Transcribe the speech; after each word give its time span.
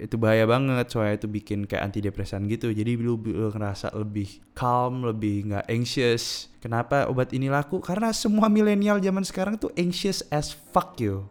itu 0.00 0.16
bahaya 0.16 0.48
banget 0.48 0.88
soalnya 0.88 1.20
itu 1.20 1.28
bikin 1.28 1.68
kayak 1.68 1.92
antidepresan 1.92 2.48
gitu. 2.48 2.72
Jadi 2.72 2.96
lu, 2.96 3.20
lu 3.20 3.52
ngerasa 3.52 3.92
lebih 3.92 4.40
calm 4.56 5.04
lebih 5.04 5.52
nggak 5.52 5.68
anxious. 5.68 6.48
Kenapa 6.64 7.04
obat 7.06 7.36
ini 7.36 7.52
laku? 7.52 7.84
Karena 7.84 8.08
semua 8.16 8.48
milenial 8.48 8.96
zaman 8.98 9.22
sekarang 9.22 9.60
tuh 9.60 9.68
anxious 9.76 10.24
as 10.32 10.56
fuck 10.72 10.96
yo. 10.96 11.28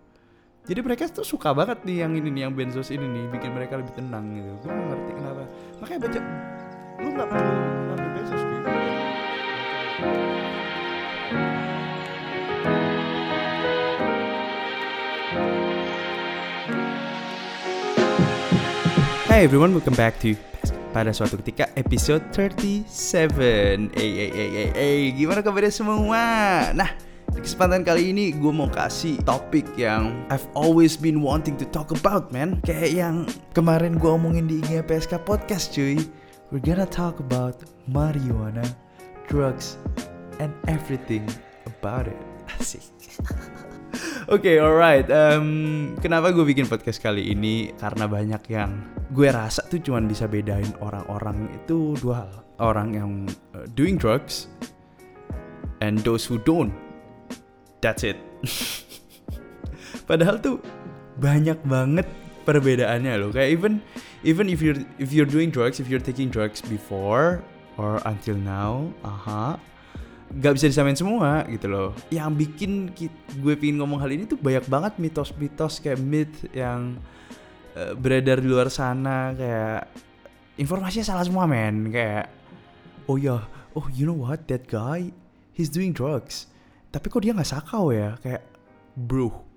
Jadi 0.70 0.86
mereka 0.86 1.10
tuh 1.10 1.26
suka 1.26 1.50
banget 1.50 1.82
nih 1.82 2.06
yang 2.06 2.14
ini 2.14 2.30
nih 2.30 2.42
yang 2.46 2.54
benzos 2.54 2.94
ini 2.94 3.10
nih 3.10 3.26
bikin 3.34 3.58
mereka 3.58 3.82
lebih 3.82 3.98
tenang 3.98 4.38
gitu. 4.38 4.54
Gue 4.62 4.74
ngerti 4.74 5.12
kenapa. 5.18 5.44
Makanya 5.82 6.00
baca 6.06 6.20
lu 7.00 7.10
nggak 7.16 7.30
perlu 7.32 7.79
Hey 19.40 19.48
everyone, 19.48 19.72
welcome 19.72 19.96
back 19.96 20.20
to 20.20 20.36
pada 20.92 21.16
suatu 21.16 21.40
ketika 21.40 21.72
episode 21.80 22.20
37 22.36 23.88
Eh, 23.96 24.04
eh, 24.04 24.32
eh, 24.36 24.50
eh, 24.52 24.70
eh, 24.76 25.16
gimana 25.16 25.40
kabarnya 25.40 25.72
semua? 25.72 26.20
Nah, 26.76 26.92
di 27.32 27.40
kesempatan 27.40 27.88
kali 27.88 28.12
ini 28.12 28.36
gue 28.36 28.52
mau 28.52 28.68
kasih 28.68 29.16
topik 29.24 29.64
yang 29.80 30.28
I've 30.28 30.44
always 30.60 31.00
been 31.00 31.24
wanting 31.24 31.56
to 31.56 31.64
talk 31.72 31.96
about, 31.96 32.36
man. 32.36 32.60
Kayak 32.68 32.92
yang 32.92 33.16
kemarin 33.56 33.96
gue 33.96 34.12
omongin 34.12 34.52
di 34.52 34.60
IG 34.60 34.84
PSK 34.84 35.24
Podcast, 35.24 35.72
cuy. 35.72 35.96
We're 36.52 36.60
gonna 36.60 36.84
talk 36.84 37.24
about 37.24 37.64
marijuana, 37.88 38.68
drugs, 39.32 39.80
and 40.44 40.52
everything 40.68 41.24
about 41.64 42.12
it. 42.12 42.20
Asik 42.60 42.84
Oke, 44.28 44.52
okay, 44.52 44.56
alright. 44.60 45.08
Um, 45.08 45.96
kenapa 46.04 46.36
gue 46.36 46.44
bikin 46.44 46.68
podcast 46.68 47.00
kali 47.00 47.32
ini? 47.32 47.72
Karena 47.80 48.04
banyak 48.04 48.44
yang 48.52 48.84
gue 49.16 49.32
rasa 49.32 49.64
tuh 49.72 49.80
cuman 49.80 50.12
bisa 50.12 50.28
bedain 50.28 50.68
orang-orang 50.84 51.48
itu 51.56 51.96
dua 52.04 52.28
hal. 52.28 52.36
Orang 52.60 52.92
yang 52.92 53.12
uh, 53.56 53.64
doing 53.80 53.96
drugs 53.96 54.52
and 55.80 56.04
those 56.04 56.28
who 56.28 56.36
don't. 56.44 56.76
That's 57.80 58.04
it. 58.04 58.20
Padahal 60.10 60.44
tuh 60.44 60.60
banyak 61.16 61.64
banget 61.64 62.08
perbedaannya 62.44 63.24
loh. 63.24 63.32
Kayak 63.32 63.56
even 63.56 63.74
even 64.28 64.52
if 64.52 64.60
you're 64.60 64.84
if 65.00 65.16
you're 65.16 65.30
doing 65.30 65.48
drugs, 65.48 65.80
if 65.80 65.88
you're 65.88 66.04
taking 66.04 66.28
drugs 66.28 66.60
before 66.60 67.40
or 67.80 68.04
until 68.04 68.36
now, 68.36 68.92
aha, 69.08 69.56
gak 70.30 70.54
bisa 70.54 70.70
disamain 70.70 70.98
semua 70.98 71.42
gitu 71.50 71.66
loh. 71.66 71.90
Yang 72.14 72.30
bikin 72.46 72.72
gue 73.42 73.54
pingin 73.58 73.82
ngomong 73.82 73.98
hal 73.98 74.14
ini 74.14 74.30
tuh 74.30 74.38
banyak 74.38 74.66
banget 74.70 74.94
mitos-mitos 75.02 75.82
kayak 75.82 75.98
myth 75.98 76.46
yang 76.54 77.02
uh, 77.74 77.94
beredar 77.98 78.38
di 78.38 78.48
luar 78.50 78.70
sana 78.70 79.34
kayak 79.34 79.90
informasinya 80.62 81.06
salah 81.06 81.26
semua 81.26 81.50
men. 81.50 81.90
Kayak 81.90 82.30
oh 83.10 83.18
ya 83.18 83.42
oh 83.74 83.86
you 83.90 84.06
know 84.06 84.18
what? 84.18 84.46
That 84.46 84.70
guy 84.70 85.10
he's 85.58 85.74
doing 85.74 85.92
drugs. 85.92 86.46
Tapi 86.94 87.10
kok 87.10 87.26
dia 87.26 87.34
nggak 87.34 87.50
sakau 87.50 87.90
ya? 87.90 88.18
Kayak 88.22 88.46
bro 88.94 89.50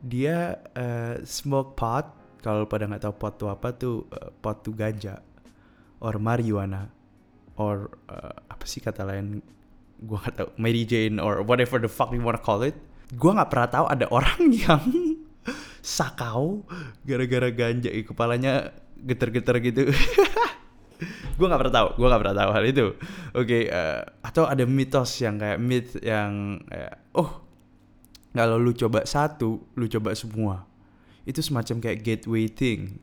dia 0.00 0.60
uh, 0.76 1.20
smoke 1.24 1.76
pot. 1.76 2.20
Kalau 2.40 2.64
pada 2.64 2.88
nggak 2.88 3.04
tahu 3.04 3.14
pot 3.20 3.34
tuh 3.36 3.48
apa 3.52 3.68
tuh 3.76 4.08
uh, 4.12 4.32
pot 4.32 4.64
tuh 4.64 4.72
ganja 4.72 5.20
or 6.00 6.16
marijuana 6.16 6.88
or 7.60 7.92
uh, 8.08 8.32
apa 8.48 8.64
sih 8.64 8.80
kata 8.80 9.04
lain 9.04 9.44
gue 10.00 10.16
gak 10.16 10.34
tau 10.36 10.48
Mary 10.56 10.88
Jane 10.88 11.20
or 11.20 11.44
whatever 11.44 11.76
the 11.76 11.90
fuck 11.90 12.08
you 12.16 12.24
wanna 12.24 12.40
call 12.40 12.64
it. 12.64 12.76
Gue 13.12 13.36
nggak 13.36 13.50
pernah 13.52 13.68
tahu 13.68 13.84
ada 13.90 14.06
orang 14.08 14.40
yang 14.64 14.84
sakau 15.80 16.64
gara-gara 17.04 17.48
ganja 17.52 17.88
eh, 17.92 18.04
kepalanya 18.04 18.72
geter-geter 19.00 19.56
gitu. 19.64 19.82
Gue 21.40 21.48
nggak 21.48 21.60
pernah 21.64 21.74
tahu 21.80 21.88
gue 21.96 22.08
nggak 22.12 22.20
pernah 22.20 22.36
tahu 22.36 22.50
hal 22.52 22.64
itu. 22.68 22.86
Oke 23.32 23.44
okay, 23.48 23.62
uh, 23.72 24.04
atau 24.20 24.44
ada 24.44 24.68
mitos 24.68 25.16
yang 25.24 25.40
kayak 25.40 25.56
myth 25.56 25.96
yang 26.04 26.60
uh, 26.68 26.92
oh 27.16 27.40
kalau 28.36 28.60
lu 28.60 28.76
coba 28.76 29.08
satu 29.08 29.64
lu 29.72 29.88
coba 29.88 30.12
semua. 30.12 30.68
Itu 31.24 31.40
semacam 31.40 31.80
kayak 31.80 32.04
gateway 32.04 32.44
thing. 32.52 33.00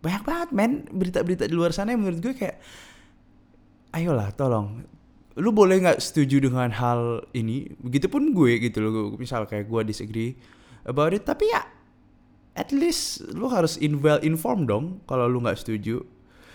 Banyak 0.00 0.24
banget 0.24 0.48
men. 0.56 0.72
Berita-berita 0.88 1.44
di 1.44 1.52
luar 1.52 1.76
sana 1.76 1.92
yang 1.92 2.00
menurut 2.00 2.24
gue 2.24 2.32
kayak 2.32 2.56
ayolah 3.92 4.32
tolong 4.32 4.88
lu 5.34 5.50
boleh 5.50 5.82
nggak 5.82 5.98
setuju 5.98 6.46
dengan 6.50 6.70
hal 6.70 7.26
ini? 7.34 7.70
Begitupun 7.82 8.34
gue 8.34 8.58
gitu 8.62 8.78
loh 8.82 9.18
misal 9.18 9.46
kayak 9.46 9.66
gue 9.66 9.80
disagree 9.86 10.38
about 10.86 11.14
it. 11.14 11.26
Tapi 11.26 11.50
ya 11.50 11.62
at 12.54 12.70
least 12.70 13.26
lu 13.34 13.50
harus 13.50 13.74
in 13.82 13.98
well 13.98 14.22
informed 14.22 14.70
dong 14.70 15.02
kalau 15.10 15.26
lu 15.26 15.42
nggak 15.42 15.58
setuju. 15.58 16.02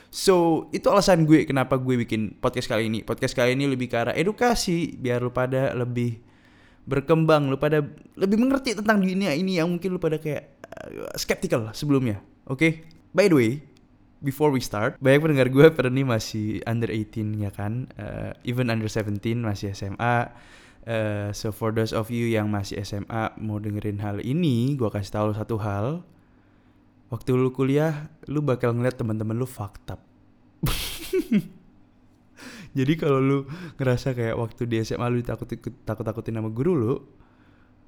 So 0.10 0.66
itu 0.74 0.90
alasan 0.90 1.30
gue 1.30 1.46
kenapa 1.46 1.78
gue 1.78 2.00
bikin 2.08 2.40
podcast 2.40 2.72
kali 2.72 2.88
ini. 2.88 3.04
Podcast 3.04 3.36
kali 3.36 3.54
ini 3.54 3.68
lebih 3.68 3.92
ke 3.92 3.98
arah 4.00 4.16
edukasi 4.16 4.96
biar 4.96 5.22
lu 5.22 5.30
pada 5.30 5.76
lebih 5.76 6.24
berkembang 6.90 7.54
lu 7.54 7.62
pada 7.62 7.86
lebih 8.18 8.42
mengerti 8.42 8.74
tentang 8.74 8.98
dunia 8.98 9.30
ini 9.38 9.62
yang 9.62 9.70
mungkin 9.70 9.94
lu 9.94 10.02
pada 10.02 10.18
kayak 10.18 10.58
uh, 10.66 11.14
skeptical 11.20 11.70
sebelumnya. 11.76 12.24
Oke? 12.50 12.58
Okay? 12.58 12.74
by 13.14 13.26
the 13.30 13.36
way 13.36 13.52
before 14.20 14.52
we 14.52 14.60
start, 14.60 15.00
banyak 15.00 15.20
pendengar 15.24 15.48
gue 15.52 15.66
pada 15.72 15.88
nih 15.88 16.04
masih 16.08 16.60
under 16.68 16.92
18 16.92 17.40
ya 17.40 17.52
kan, 17.52 17.88
uh, 17.96 18.36
even 18.44 18.68
under 18.68 18.88
17 18.88 19.20
masih 19.40 19.72
SMA. 19.72 20.32
Uh, 20.90 21.30
so 21.36 21.52
for 21.52 21.76
those 21.76 21.92
of 21.92 22.08
you 22.10 22.28
yang 22.32 22.50
masih 22.52 22.80
SMA 22.84 23.36
mau 23.40 23.60
dengerin 23.60 24.00
hal 24.00 24.20
ini, 24.24 24.76
gue 24.76 24.90
kasih 24.92 25.12
tahu 25.12 25.30
satu 25.36 25.56
hal. 25.60 26.04
Waktu 27.10 27.34
lu 27.34 27.50
kuliah, 27.50 28.12
lu 28.30 28.46
bakal 28.46 28.76
ngeliat 28.78 29.00
teman-teman 29.00 29.34
lu 29.34 29.50
fucked 29.50 29.90
up. 29.90 30.02
Jadi 32.78 32.94
kalau 33.02 33.18
lu 33.18 33.38
ngerasa 33.82 34.14
kayak 34.14 34.38
waktu 34.38 34.70
di 34.70 34.78
SMA 34.86 35.10
lu 35.10 35.26
takut 35.26 35.50
takut 35.84 36.06
takutin 36.06 36.38
sama 36.38 36.54
guru 36.54 36.78
lu, 36.78 36.94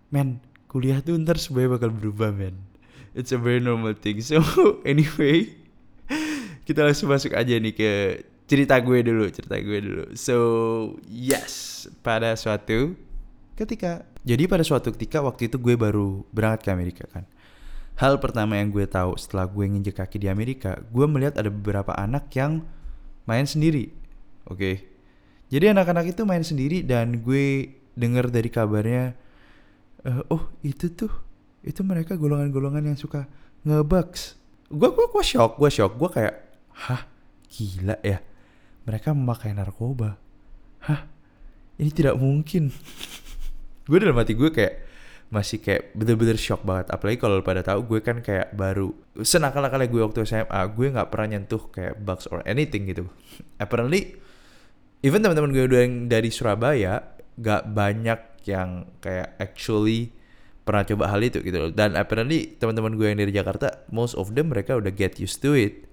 men 0.10 0.42
kuliah 0.66 1.04
tuh 1.06 1.20
ntar 1.22 1.38
semuanya 1.38 1.78
bakal 1.78 1.94
berubah 1.94 2.34
men. 2.34 2.58
It's 3.14 3.36
a 3.36 3.38
very 3.38 3.62
normal 3.62 3.94
thing. 3.94 4.24
So 4.26 4.42
anyway, 4.90 5.61
kita 6.68 6.86
langsung 6.86 7.10
masuk 7.10 7.34
aja 7.34 7.58
nih 7.58 7.74
ke 7.74 7.92
cerita 8.52 8.76
gue 8.84 9.00
dulu, 9.00 9.32
cerita 9.32 9.56
gue 9.58 9.80
dulu. 9.80 10.04
So, 10.20 10.36
yes, 11.08 11.88
pada 12.04 12.36
suatu 12.36 13.00
ketika. 13.56 14.04
Jadi 14.22 14.46
pada 14.46 14.62
suatu 14.62 14.94
ketika 14.94 15.24
waktu 15.24 15.50
itu 15.50 15.58
gue 15.58 15.74
baru 15.74 16.22
berangkat 16.30 16.62
ke 16.68 16.70
Amerika 16.70 17.04
kan. 17.10 17.26
Hal 17.98 18.22
pertama 18.22 18.58
yang 18.58 18.70
gue 18.70 18.86
tahu 18.86 19.18
setelah 19.18 19.50
gue 19.50 19.66
nginjek 19.66 19.98
kaki 19.98 20.22
di 20.22 20.28
Amerika, 20.30 20.78
gue 20.90 21.06
melihat 21.08 21.38
ada 21.42 21.50
beberapa 21.50 21.94
anak 21.98 22.30
yang 22.38 22.62
main 23.26 23.48
sendiri. 23.48 23.90
Oke. 24.46 24.58
Okay? 24.58 24.76
Jadi 25.52 25.66
anak-anak 25.76 26.16
itu 26.16 26.22
main 26.24 26.44
sendiri 26.44 26.80
dan 26.84 27.20
gue 27.20 27.76
dengar 27.92 28.32
dari 28.32 28.48
kabarnya 28.48 29.20
uh, 30.08 30.24
oh, 30.32 30.48
itu 30.64 30.88
tuh 30.92 31.12
itu 31.62 31.84
mereka 31.84 32.16
golongan-golongan 32.16 32.94
yang 32.94 32.98
suka 32.98 33.28
ngebugs. 33.68 34.40
Gue 34.72 34.90
gue 34.92 35.08
gue 35.12 35.24
shock, 35.24 35.60
gue 35.60 35.70
shock, 35.70 36.00
gue 36.00 36.10
kayak 36.10 36.51
Hah? 36.88 37.06
Gila 37.52 38.02
ya? 38.02 38.24
Mereka 38.88 39.14
memakai 39.14 39.54
narkoba. 39.54 40.18
Hah? 40.88 41.06
Ini 41.78 41.92
tidak 41.94 42.18
mungkin. 42.18 42.74
gue 43.90 43.98
dalam 44.00 44.18
hati 44.18 44.34
gue 44.38 44.50
kayak 44.50 44.88
masih 45.32 45.64
kayak 45.64 45.96
bener-bener 45.96 46.36
shock 46.36 46.60
banget 46.68 46.92
apalagi 46.92 47.16
kalau 47.16 47.40
pada 47.40 47.64
tahu 47.64 47.88
gue 47.88 48.00
kan 48.04 48.20
kayak 48.20 48.52
baru 48.52 48.92
senakal-nakalnya 49.16 49.88
gue 49.88 50.02
waktu 50.04 50.28
SMA 50.28 50.62
gue 50.76 50.88
nggak 50.92 51.08
pernah 51.08 51.28
nyentuh 51.36 51.72
kayak 51.72 51.96
bugs 52.04 52.28
or 52.28 52.44
anything 52.44 52.84
gitu 52.92 53.08
apparently 53.64 54.20
even 55.00 55.24
teman-teman 55.24 55.56
gue 55.56 55.66
yang 55.72 56.12
dari 56.12 56.28
Surabaya 56.36 57.16
gak 57.40 57.64
banyak 57.72 58.44
yang 58.44 58.92
kayak 59.00 59.40
actually 59.40 60.12
pernah 60.68 60.84
coba 60.84 61.10
hal 61.16 61.24
itu 61.24 61.40
gitu 61.40 61.58
loh 61.64 61.72
dan 61.72 61.96
apparently 61.96 62.52
teman-teman 62.60 63.00
gue 63.00 63.08
yang 63.08 63.20
dari 63.24 63.32
Jakarta 63.32 63.88
most 63.88 64.20
of 64.20 64.36
them 64.36 64.52
mereka 64.52 64.76
udah 64.76 64.92
get 64.92 65.16
used 65.16 65.40
to 65.40 65.56
it 65.56 65.88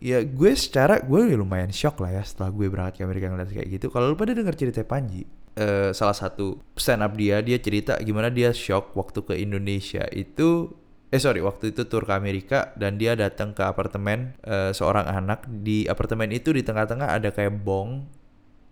ya 0.00 0.24
gue 0.24 0.52
secara 0.56 1.04
gue 1.04 1.36
lumayan 1.36 1.68
shock 1.68 2.00
lah 2.00 2.16
ya 2.16 2.22
setelah 2.24 2.48
gue 2.50 2.66
berangkat 2.72 2.98
ke 2.98 3.02
Amerika 3.04 3.28
ngeliat 3.28 3.52
kayak 3.52 3.68
gitu. 3.68 3.86
Kalau 3.92 4.10
lu 4.10 4.16
pada 4.16 4.32
denger 4.32 4.56
cerita 4.56 4.80
Panji 4.82 5.28
uh, 5.60 5.92
salah 5.92 6.16
satu 6.16 6.56
stand 6.74 7.04
up 7.04 7.12
dia 7.14 7.44
dia 7.44 7.60
cerita 7.60 8.00
gimana 8.00 8.32
dia 8.32 8.50
shock 8.56 8.96
waktu 8.96 9.20
ke 9.22 9.36
Indonesia 9.36 10.08
itu 10.10 10.72
eh 11.12 11.20
sorry 11.20 11.44
waktu 11.44 11.76
itu 11.76 11.84
tur 11.84 12.08
ke 12.08 12.14
Amerika 12.16 12.72
dan 12.80 12.96
dia 12.96 13.12
datang 13.12 13.52
ke 13.52 13.60
apartemen 13.60 14.40
uh, 14.48 14.72
seorang 14.72 15.04
anak. 15.04 15.44
Di 15.46 15.84
apartemen 15.84 16.32
itu 16.32 16.56
di 16.56 16.64
tengah-tengah 16.64 17.12
ada 17.12 17.28
kayak 17.28 17.60
bong 17.60 18.08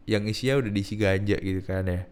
yang 0.08 0.24
isinya 0.24 0.64
udah 0.64 0.72
diisi 0.72 0.96
ganja 0.96 1.36
gitu 1.36 1.60
kan 1.60 1.84
ya. 1.84 2.08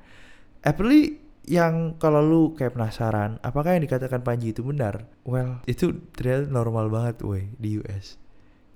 Apparently 0.61 1.25
yang 1.47 1.95
kalau 1.97 2.21
lu 2.21 2.43
kayak 2.59 2.75
penasaran 2.75 3.39
apakah 3.41 3.79
yang 3.79 3.87
dikatakan 3.87 4.21
Panji 4.21 4.53
itu 4.53 4.61
benar? 4.61 5.09
Well 5.25 5.65
itu 5.65 6.05
ternyata 6.13 6.53
normal 6.53 6.93
banget 6.93 7.23
weh 7.25 7.49
di 7.57 7.81
US 7.81 8.26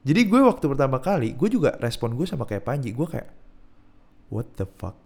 jadi 0.01 0.21
gue 0.25 0.41
waktu 0.41 0.65
pertama 0.65 0.97
kali, 0.97 1.37
gue 1.37 1.49
juga 1.53 1.77
respon 1.77 2.17
gue 2.17 2.25
sama 2.25 2.49
kayak 2.49 2.65
Panji, 2.65 2.97
gue 2.97 3.05
kayak 3.05 3.29
what 4.33 4.49
the 4.57 4.65
fuck? 4.65 4.97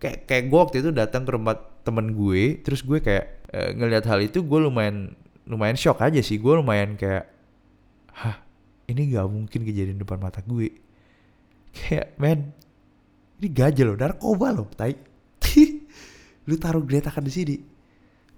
Kayak 0.00 0.24
kayak 0.24 0.44
gue 0.48 0.58
waktu 0.58 0.76
itu 0.80 0.88
datang 0.88 1.28
ke 1.28 1.36
rumah 1.36 1.56
temen 1.84 2.16
gue, 2.16 2.56
terus 2.64 2.80
gue 2.80 2.96
kayak 3.04 3.44
e, 3.52 3.60
ngelihat 3.76 4.08
hal 4.08 4.24
itu 4.24 4.40
gue 4.40 4.58
lumayan 4.62 5.12
lumayan 5.44 5.76
shock 5.76 6.00
aja 6.00 6.24
sih, 6.24 6.40
gue 6.40 6.52
lumayan 6.56 6.96
kayak 6.96 7.28
hah 8.16 8.40
ini 8.88 9.12
gak 9.12 9.28
mungkin 9.28 9.60
kejadian 9.68 10.00
depan 10.00 10.16
mata 10.16 10.40
gue. 10.40 10.80
Kayak 11.76 12.16
men 12.16 12.56
ini 13.36 13.48
gajah 13.52 13.84
loh 13.84 13.96
narkoba 14.00 14.48
loh 14.54 14.68
tai. 14.72 14.96
Lu 16.48 16.56
taruh 16.56 16.84
geretakan 16.88 17.28
di 17.28 17.32
sini. 17.32 17.56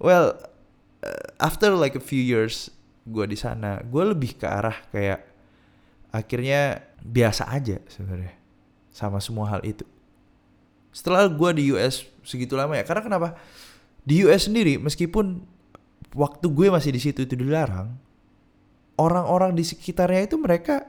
Well 0.02 0.42
uh, 1.06 1.26
after 1.38 1.70
like 1.70 1.94
a 1.94 2.02
few 2.02 2.18
years 2.18 2.74
gue 3.04 3.24
di 3.28 3.36
sana 3.36 3.84
gue 3.84 4.02
lebih 4.02 4.40
ke 4.40 4.46
arah 4.48 4.74
kayak 4.88 5.33
akhirnya 6.14 6.86
biasa 7.02 7.50
aja 7.50 7.82
sebenarnya 7.90 8.38
sama 8.94 9.18
semua 9.18 9.50
hal 9.50 9.66
itu. 9.66 9.82
Setelah 10.94 11.26
gue 11.26 11.50
di 11.58 11.74
US 11.74 12.06
segitu 12.22 12.54
lama 12.54 12.78
ya 12.78 12.86
karena 12.86 13.02
kenapa? 13.02 13.28
Di 14.06 14.22
US 14.22 14.46
sendiri 14.46 14.78
meskipun 14.78 15.42
waktu 16.14 16.46
gue 16.46 16.70
masih 16.70 16.94
di 16.94 17.02
situ 17.02 17.26
itu 17.26 17.34
dilarang 17.34 17.98
orang-orang 18.94 19.58
di 19.58 19.66
sekitarnya 19.66 20.30
itu 20.30 20.38
mereka 20.38 20.86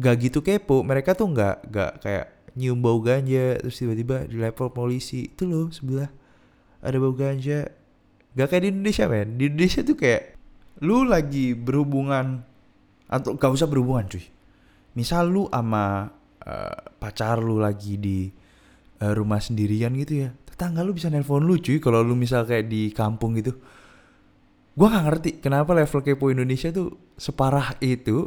gak 0.00 0.16
gitu 0.24 0.40
kepo. 0.40 0.80
Mereka 0.80 1.12
tuh 1.12 1.28
gak 1.36 1.68
gak 1.68 1.92
kayak 2.00 2.26
nyium 2.56 2.80
bau 2.80 3.04
ganja 3.04 3.60
terus 3.60 3.76
tiba-tiba 3.76 4.24
di 4.24 4.40
level 4.40 4.72
polisi. 4.72 5.28
Itu 5.28 5.44
loh 5.44 5.68
sebelah 5.68 6.08
ada 6.80 6.96
bau 6.96 7.12
ganja. 7.12 7.68
Gak 8.32 8.48
kayak 8.48 8.62
di 8.64 8.68
Indonesia 8.72 9.04
men. 9.12 9.36
Di 9.36 9.44
Indonesia 9.52 9.84
tuh 9.84 9.96
kayak 10.00 10.40
lu 10.80 11.04
lagi 11.04 11.52
berhubungan 11.52 12.40
atau 13.12 13.36
gak 13.36 13.52
usah 13.52 13.68
berhubungan 13.68 14.08
cuy 14.08 14.37
misal 14.96 15.28
lu 15.28 15.44
sama 15.50 16.08
uh, 16.44 16.78
pacar 17.00 17.40
lu 17.42 17.60
lagi 17.60 17.98
di 18.00 18.28
uh, 19.02 19.12
rumah 19.12 19.42
sendirian 19.42 19.92
gitu 19.96 20.28
ya 20.28 20.30
tetangga 20.58 20.82
lu 20.82 20.90
bisa 20.90 21.06
nelpon 21.06 21.46
lu 21.46 21.60
cuy 21.62 21.78
kalau 21.78 22.02
lu 22.02 22.18
misal 22.18 22.42
kayak 22.42 22.66
di 22.66 22.90
kampung 22.90 23.38
gitu. 23.38 23.54
Gua 24.74 24.90
nggak 24.90 25.04
ngerti 25.06 25.30
kenapa 25.38 25.70
level 25.74 26.02
kepo 26.02 26.30
Indonesia 26.34 26.70
tuh 26.74 27.14
separah 27.14 27.78
itu 27.78 28.26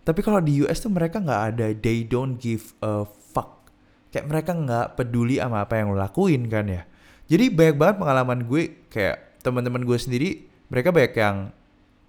tapi 0.00 0.24
kalau 0.24 0.40
di 0.40 0.64
US 0.64 0.80
tuh 0.80 0.88
mereka 0.88 1.20
nggak 1.20 1.42
ada 1.52 1.66
they 1.76 2.08
don't 2.08 2.40
give 2.40 2.72
a 2.80 3.04
fuck. 3.04 3.68
Kayak 4.08 4.26
mereka 4.32 4.50
nggak 4.56 4.86
peduli 4.96 5.36
sama 5.36 5.68
apa 5.68 5.76
yang 5.76 5.92
lo 5.92 6.00
lakuin 6.00 6.48
kan 6.48 6.64
ya. 6.64 6.88
Jadi 7.28 7.52
banyak 7.52 7.76
banget 7.76 7.96
pengalaman 8.00 8.40
gue 8.48 8.62
kayak 8.88 9.44
teman-teman 9.44 9.84
gue 9.84 9.98
sendiri 10.00 10.30
mereka 10.72 10.90
banyak 10.90 11.14
yang 11.14 11.36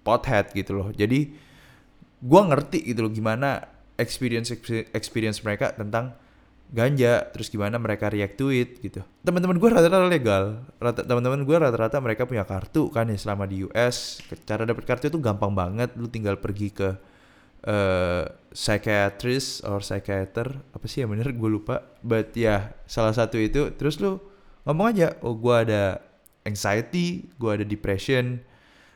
pothead 0.00 0.48
gitu 0.56 0.72
loh. 0.72 0.88
Jadi 0.96 1.30
gue 2.22 2.40
ngerti 2.40 2.78
gitu 2.86 3.02
loh 3.02 3.12
gimana 3.12 3.66
experience 3.98 4.54
experience 4.94 5.42
mereka 5.42 5.74
tentang 5.74 6.14
ganja 6.72 7.28
terus 7.28 7.52
gimana 7.52 7.76
mereka 7.76 8.08
react 8.08 8.40
to 8.40 8.48
it 8.48 8.80
gitu. 8.80 9.04
Teman-teman 9.20 9.60
gue 9.60 9.68
rata-rata 9.68 10.08
legal. 10.08 10.64
Rata 10.80 11.04
teman-teman 11.04 11.44
gue 11.44 11.56
rata-rata 11.60 12.00
mereka 12.00 12.24
punya 12.24 12.48
kartu 12.48 12.88
kan 12.88 13.12
ya 13.12 13.18
selama 13.20 13.44
di 13.44 13.68
US 13.68 14.24
cara 14.48 14.64
dapat 14.64 14.88
kartu 14.88 15.12
itu 15.12 15.20
gampang 15.20 15.52
banget. 15.52 15.92
Lu 16.00 16.08
tinggal 16.08 16.40
pergi 16.40 16.72
ke 16.72 16.96
uh, 17.68 18.24
psychiatrist 18.56 19.68
or 19.68 19.84
psychiater. 19.84 20.48
Apa 20.72 20.88
sih 20.88 21.04
yang 21.04 21.12
bener? 21.12 21.28
Gue 21.36 21.52
lupa. 21.52 21.84
But 22.00 22.32
ya 22.32 22.40
yeah, 22.40 22.60
salah 22.88 23.12
satu 23.12 23.36
itu. 23.36 23.68
Terus 23.76 24.00
lu 24.00 24.16
ngomong 24.64 24.96
aja 24.96 25.20
oh 25.20 25.36
gue 25.36 25.56
ada 25.68 26.00
anxiety 26.48 27.28
gue 27.36 27.50
ada 27.52 27.68
depression. 27.68 28.40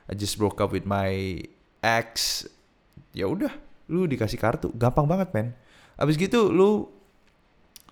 I 0.08 0.16
just 0.16 0.40
broke 0.40 0.64
up 0.64 0.72
with 0.72 0.88
my 0.88 1.44
ex 1.84 2.46
ya 3.16 3.24
udah 3.24 3.50
lu 3.88 4.04
dikasih 4.04 4.36
kartu 4.36 4.68
gampang 4.76 5.08
banget 5.08 5.32
men 5.32 5.56
abis 5.96 6.20
gitu 6.20 6.52
lu 6.52 6.92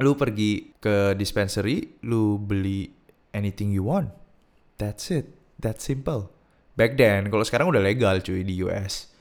lu 0.03 0.19
pergi 0.19 0.75
ke 0.83 1.15
dispensary, 1.15 2.03
lu 2.03 2.41
beli 2.41 2.91
anything 3.31 3.71
you 3.71 3.87
want. 3.87 4.11
That's 4.81 5.15
it. 5.15 5.31
That's 5.59 5.87
simple. 5.87 6.35
Back 6.75 6.99
then, 6.99 7.31
kalau 7.31 7.47
sekarang 7.47 7.71
udah 7.71 7.79
legal 7.79 8.19
cuy 8.19 8.43
di 8.43 8.59
US. 8.67 9.15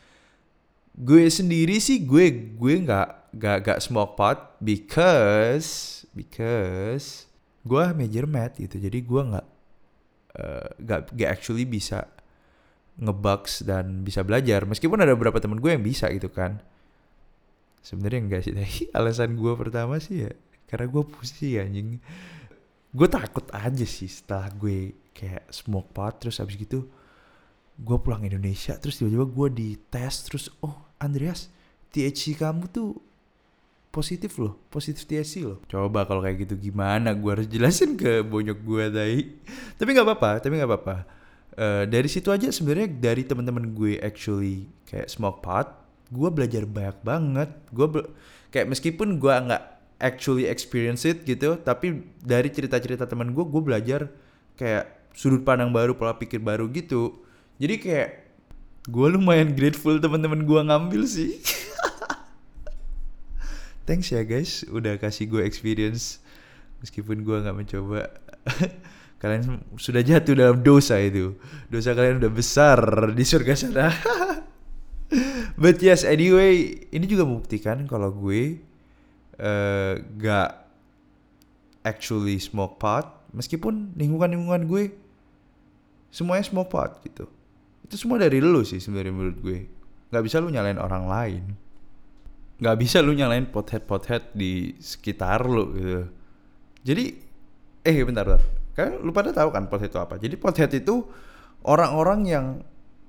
Gue 0.97 1.29
sendiri 1.29 1.77
sih 1.77 2.06
gue 2.06 2.53
gue 2.57 2.73
nggak 2.85 3.33
nggak 3.38 3.57
nggak 3.65 3.79
smoke 3.81 4.13
pot 4.17 4.57
because 4.61 6.01
because 6.13 7.29
gue 7.65 7.83
major 7.94 8.25
math 8.25 8.57
gitu. 8.57 8.81
Jadi 8.81 9.06
gue 9.06 9.21
nggak 9.21 9.47
uh, 10.41 10.69
nggak 10.81 10.99
nggak 11.13 11.29
actually 11.29 11.65
bisa 11.69 12.09
ngebugs 13.00 13.66
dan 13.66 14.06
bisa 14.06 14.22
belajar. 14.22 14.66
Meskipun 14.69 15.01
ada 15.01 15.13
beberapa 15.18 15.42
temen 15.42 15.57
gue 15.57 15.72
yang 15.74 15.84
bisa 15.86 16.10
gitu 16.13 16.30
kan. 16.30 16.62
Sebenarnya 17.81 18.19
enggak 18.22 18.42
sih. 18.45 18.54
Alasan 18.98 19.38
gue 19.38 19.54
pertama 19.57 19.98
sih 19.98 20.30
ya 20.30 20.34
karena 20.74 20.90
gue 20.90 21.04
pusing 21.06 21.62
anjing 21.62 21.90
gue 22.94 23.07
takut 23.10 23.45
aja 23.54 23.86
sih 23.86 24.10
setelah 24.10 24.50
gue 24.57 24.98
kayak 25.13 25.45
smoke 25.54 25.94
pot 25.94 26.18
terus 26.18 26.42
habis 26.42 26.57
gitu 26.57 26.90
gue 27.78 27.98
pulang 28.01 28.25
Indonesia 28.25 28.74
terus 28.81 28.98
tiba-tiba 28.98 29.30
gue 29.30 29.48
dites 29.54 30.25
terus 30.25 30.50
oh 30.66 30.90
Andreas 30.98 31.54
THC 31.94 32.42
kamu 32.42 32.74
tuh 32.74 32.98
positif 33.94 34.34
loh 34.42 34.57
positif 34.74 35.06
THC 35.06 35.45
loh 35.45 35.62
coba 35.69 36.10
kalau 36.10 36.25
kayak 36.25 36.42
gitu 36.50 36.57
gimana 36.57 37.13
gue 37.13 37.30
harus 37.30 37.45
jelasin 37.45 37.94
ke 37.94 38.25
bonyok 38.25 38.57
gue 38.66 38.86
tadi 38.90 39.22
tapi 39.78 39.90
nggak 39.94 40.10
apa-apa 40.10 40.31
tapi 40.42 40.57
nggak 40.57 40.69
apa-apa 40.74 40.98
uh, 41.57 41.83
dari 41.85 42.09
situ 42.09 42.29
aja 42.29 42.50
sebenarnya 42.50 42.89
dari 42.89 43.23
teman-teman 43.25 43.73
gue 43.73 43.97
actually 44.01 44.69
kayak 44.89 45.09
smoke 45.09 45.41
pot 45.41 45.83
gue 46.13 46.29
belajar 46.29 46.63
banyak 46.69 46.97
banget. 47.01 47.50
Gue 47.73 47.88
kayak 48.53 48.69
meskipun 48.69 49.17
gue 49.17 49.33
nggak 49.33 49.63
actually 49.97 50.45
experience 50.45 51.07
it 51.09 51.25
gitu 51.25 51.57
tapi 51.57 52.05
dari 52.21 52.53
cerita-cerita 52.53 53.09
teman 53.09 53.33
gue 53.33 53.41
gue 53.41 53.61
belajar 53.63 54.01
kayak 54.53 55.09
sudut 55.17 55.41
pandang 55.41 55.73
baru 55.73 55.97
pola 55.97 56.13
pikir 56.13 56.38
baru 56.38 56.69
gitu. 56.69 57.25
Jadi 57.57 57.75
kayak 57.81 58.09
gue 58.85 59.07
lumayan 59.09 59.57
grateful 59.57 59.97
teman-teman 59.97 60.45
gue 60.45 60.59
ngambil 60.61 61.01
sih. 61.09 61.41
Thanks 63.89 64.13
ya 64.13 64.23
guys 64.23 64.63
udah 64.69 65.01
kasih 65.01 65.27
gue 65.27 65.41
experience. 65.44 66.21
Meskipun 66.83 67.23
gue 67.23 67.38
nggak 67.41 67.56
mencoba 67.57 68.11
kalian 69.23 69.63
sudah 69.79 70.03
jatuh 70.03 70.35
dalam 70.35 70.59
dosa 70.59 70.99
itu. 70.99 71.39
Dosa 71.71 71.95
kalian 71.95 72.19
udah 72.19 72.27
besar 72.27 72.79
di 73.15 73.23
surga 73.23 73.55
sana. 73.55 73.87
But 75.63 75.79
yes 75.79 76.03
anyway 76.03 76.83
ini 76.91 77.07
juga 77.07 77.23
membuktikan 77.23 77.87
kalau 77.87 78.11
gue 78.11 78.59
uh, 79.39 79.95
gak 80.19 80.67
actually 81.87 82.35
smoke 82.43 82.83
pot 82.83 83.23
meskipun 83.31 83.95
lingkungan-lingkungan 83.95 84.67
gue 84.67 84.83
semuanya 86.11 86.43
smoke 86.43 86.67
pot 86.67 86.99
gitu. 87.07 87.23
Itu 87.87 87.95
semua 87.95 88.19
dari 88.19 88.43
lu 88.43 88.67
sih 88.67 88.83
sebenarnya 88.83 89.13
menurut 89.15 89.37
gue. 89.39 89.59
Nggak 90.11 90.23
bisa 90.27 90.43
lu 90.43 90.51
nyalain 90.51 90.83
orang 90.83 91.07
lain. 91.07 91.43
Nggak 92.59 92.75
bisa 92.75 92.99
lu 92.99 93.15
nyalain 93.15 93.47
pothead 93.47 93.87
pothead 93.87 94.35
di 94.35 94.75
sekitar 94.83 95.47
lu 95.47 95.71
gitu. 95.80 96.03
Jadi 96.83 97.06
eh 97.87 97.95
bentar 98.03 98.27
bentar 98.27 98.62
kan 98.73 98.97
lu 99.01 99.13
pada 99.13 99.30
tahu 99.30 99.49
kan 99.53 99.69
pothead 99.69 99.94
itu 99.94 99.99
apa? 100.01 100.15
Jadi 100.18 100.35
pothead 100.37 100.71
itu 100.73 101.06
orang-orang 101.63 102.19
yang 102.25 102.45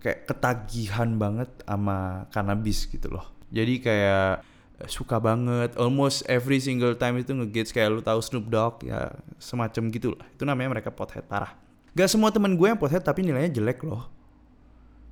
kayak 0.04 0.28
ketagihan 0.28 1.16
banget 1.16 1.48
sama 1.64 2.28
cannabis 2.28 2.84
gitu 2.84 3.08
loh. 3.08 3.24
Jadi 3.48 3.80
kayak 3.80 4.44
suka 4.90 5.16
banget 5.22 5.72
almost 5.80 6.26
every 6.28 6.58
single 6.60 6.92
time 6.98 7.16
itu 7.16 7.32
ngegets 7.32 7.72
kayak 7.72 7.88
lu 7.94 8.02
tahu 8.04 8.20
Snoop 8.20 8.50
Dogg 8.50 8.84
ya 8.84 9.08
semacam 9.40 9.82
gitu 9.88 10.12
lah. 10.12 10.26
Itu 10.34 10.44
namanya 10.44 10.76
mereka 10.76 10.92
pothead 10.92 11.24
parah. 11.24 11.56
Gak 11.94 12.10
semua 12.10 12.34
temen 12.34 12.58
gue 12.58 12.66
yang 12.68 12.76
pothead 12.76 13.00
tapi 13.00 13.22
nilainya 13.22 13.54
jelek 13.54 13.80
loh. 13.86 14.10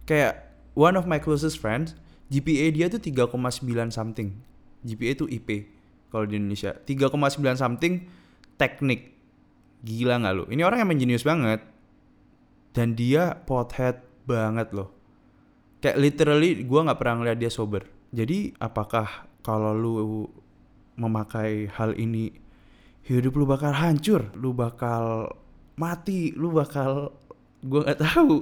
Kayak 0.05 0.51
one 0.75 0.99
of 0.99 1.07
my 1.07 1.23
closest 1.23 1.63
friends 1.63 1.95
GPA 2.29 2.75
dia 2.75 2.87
tuh 2.93 3.01
3,9 3.01 3.33
something. 3.89 4.35
GPA 4.83 5.13
itu 5.15 5.25
IP 5.31 5.49
kalau 6.11 6.27
di 6.27 6.37
Indonesia. 6.37 6.75
3,9 6.85 7.17
something 7.55 8.05
teknik 8.59 9.15
gila 9.83 10.23
nggak 10.23 10.35
lo 10.39 10.45
ini 10.49 10.63
orang 10.63 10.87
yang 10.87 10.99
jenius 10.99 11.27
banget. 11.27 11.61
Dan 12.73 12.97
dia 12.97 13.37
pothead 13.37 14.01
banget 14.25 14.73
loh. 14.73 14.97
Kayak 15.85 16.01
literally 16.01 16.65
gue 16.65 16.81
nggak 16.81 16.97
pernah 16.97 17.21
ngeliat 17.21 17.37
dia 17.37 17.53
sober. 17.53 17.85
Jadi 18.09 18.57
apakah 18.57 19.29
kalau 19.45 19.77
lu 19.77 19.93
memakai 20.97 21.69
hal 21.69 21.93
ini 21.99 22.33
hidup 23.05 23.35
lu 23.37 23.45
bakal 23.45 23.75
hancur? 23.75 24.31
Lu 24.39 24.55
bakal 24.55 25.29
mati? 25.77 26.31
Lu 26.33 26.55
bakal 26.55 27.13
gua 27.65 27.89
nggak 27.89 28.01
tahu. 28.01 28.37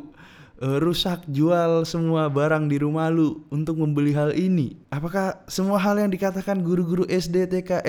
Uh, 0.60 0.76
rusak 0.76 1.24
jual 1.24 1.88
semua 1.88 2.28
barang 2.28 2.68
di 2.68 2.76
rumah 2.76 3.08
lu 3.08 3.48
untuk 3.48 3.80
membeli 3.80 4.12
hal 4.12 4.36
ini. 4.36 4.76
Apakah 4.92 5.40
semua 5.48 5.80
hal 5.80 5.96
yang 5.96 6.12
dikatakan 6.12 6.60
guru-guru 6.60 7.08
SD 7.08 7.48
TK 7.48 7.80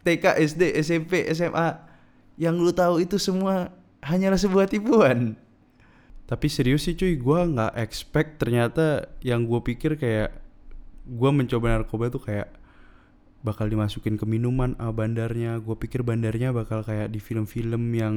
TK 0.00 0.24
SD 0.40 0.80
SMP 0.80 1.28
SMA 1.28 1.89
yang 2.40 2.56
lu 2.56 2.72
tahu 2.72 3.04
itu 3.04 3.20
semua 3.20 3.68
hanyalah 4.00 4.40
sebuah 4.40 4.64
tipuan. 4.72 5.36
Tapi 6.24 6.46
serius 6.48 6.88
sih 6.88 6.96
cuy 6.96 7.20
gue 7.20 7.40
nggak 7.52 7.76
expect 7.76 8.40
ternyata 8.40 9.12
yang 9.20 9.44
gue 9.44 9.60
pikir 9.60 10.00
kayak 10.00 10.32
gue 11.04 11.30
mencoba 11.36 11.76
narkoba 11.76 12.08
tuh 12.08 12.24
kayak 12.24 12.48
bakal 13.44 13.68
dimasukin 13.68 14.16
ke 14.16 14.24
minuman 14.24 14.72
ah, 14.80 14.88
bandarnya. 14.88 15.60
Gue 15.60 15.76
pikir 15.76 16.00
bandarnya 16.00 16.56
bakal 16.56 16.80
kayak 16.80 17.12
di 17.12 17.20
film-film 17.20 17.92
yang 17.92 18.16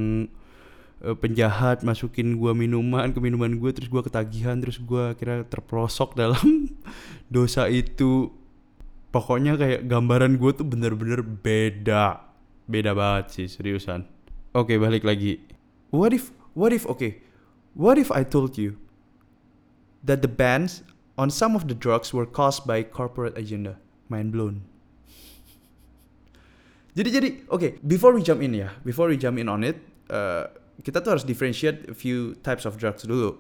eh, 1.03 1.15
penjahat 1.19 1.83
masukin 1.83 2.39
gua 2.39 2.55
minuman 2.55 3.11
ke 3.11 3.19
minuman 3.19 3.51
gue 3.59 3.71
terus 3.75 3.91
gua 3.91 4.03
ketagihan 4.07 4.55
terus 4.59 4.79
gua 4.79 5.15
kira 5.19 5.43
terperosok 5.43 6.15
dalam 6.15 6.71
dosa 7.33 7.67
itu. 7.67 8.31
Pokoknya 9.13 9.59
kayak 9.59 9.85
gambaran 9.85 10.41
gue 10.41 10.51
tuh 10.57 10.65
bener-bener 10.65 11.21
beda 11.21 12.32
beda 12.67 12.96
banget 12.96 13.25
sih 13.34 13.48
seriusan. 13.50 14.08
Oke 14.53 14.77
balik 14.77 15.03
lagi. 15.03 15.41
What 15.89 16.13
if 16.13 16.32
what 16.53 16.72
if 16.72 16.86
oke. 16.86 16.98
Okay, 17.01 17.12
what 17.74 17.98
if 17.98 18.13
I 18.13 18.22
told 18.22 18.55
you 18.55 18.77
that 20.05 20.22
the 20.22 20.32
bans 20.32 20.86
on 21.17 21.34
some 21.34 21.58
of 21.58 21.65
the 21.65 21.75
drugs 21.77 22.13
were 22.13 22.25
caused 22.29 22.70
by 22.70 22.86
corporate 22.86 23.36
agenda? 23.36 23.82
Mind 24.08 24.29
blown. 24.29 24.62
Jadi 26.93 27.10
jadi 27.10 27.29
oke 27.50 27.58
okay, 27.58 27.72
before 27.82 28.13
we 28.13 28.22
jump 28.22 28.46
in 28.46 28.53
ya 28.53 28.70
before 28.86 29.10
we 29.10 29.17
jump 29.17 29.41
in 29.41 29.50
on 29.50 29.65
it 29.65 29.82
uh, 30.13 30.46
kita 30.86 31.01
tuh 31.01 31.17
harus 31.17 31.25
differentiate 31.25 31.89
a 31.89 31.96
few 31.98 32.38
types 32.46 32.70
of 32.70 32.77
drugs 32.77 33.01
dulu 33.01 33.34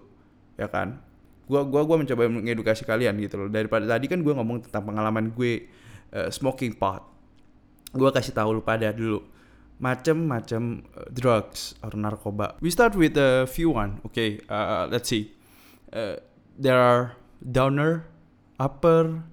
ya 0.57 0.65
kan? 0.65 0.97
Gua 1.45 1.61
gua 1.61 1.85
gua 1.85 2.01
mencoba 2.01 2.25
mengedukasi 2.25 2.81
kalian 2.81 3.21
gitu 3.21 3.37
loh. 3.37 3.49
Daripada 3.53 3.85
tadi 3.85 4.09
kan 4.09 4.25
gua 4.25 4.41
ngomong 4.41 4.65
tentang 4.65 4.89
pengalaman 4.89 5.29
gue 5.29 5.69
uh, 6.17 6.33
smoking 6.33 6.73
pot 6.73 7.12
gua 7.93 8.09
kasih 8.09 8.33
tahu 8.33 8.59
lu 8.59 8.61
pada 8.65 8.89
dulu. 8.91 9.21
Macam-macam 9.81 10.85
uh, 10.95 11.09
drugs 11.11 11.77
or 11.81 11.93
narkoba. 11.97 12.57
We 12.61 12.69
start 12.69 12.97
with 12.97 13.17
a 13.17 13.45
few 13.49 13.73
one 13.73 14.01
okay? 14.09 14.41
Uh, 14.49 14.89
let's 14.89 15.09
see. 15.09 15.33
Uh, 15.93 16.17
there 16.57 16.77
are 16.77 17.17
downer 17.41 18.09
upper 18.57 19.25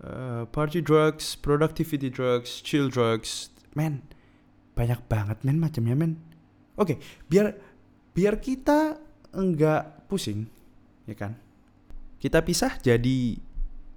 uh, 0.00 0.48
party 0.50 0.80
drugs 0.80 1.36
productivity 1.38 2.08
drugs 2.08 2.62
chill 2.62 2.88
drugs. 2.88 3.50
Man 3.76 4.06
banyak 4.72 5.04
banget 5.06 5.38
men 5.44 5.60
macamnya 5.60 5.96
men. 5.98 6.18
Oke 6.80 6.96
okay, 6.96 6.96
biar 7.28 7.52
biar 8.16 8.40
kita 8.40 8.96
enggak 9.36 10.08
pusing 10.08 10.48
ya 11.04 11.14
kan? 11.18 11.36
Kita 12.16 12.40
pisah 12.40 12.78
jadi 12.80 13.36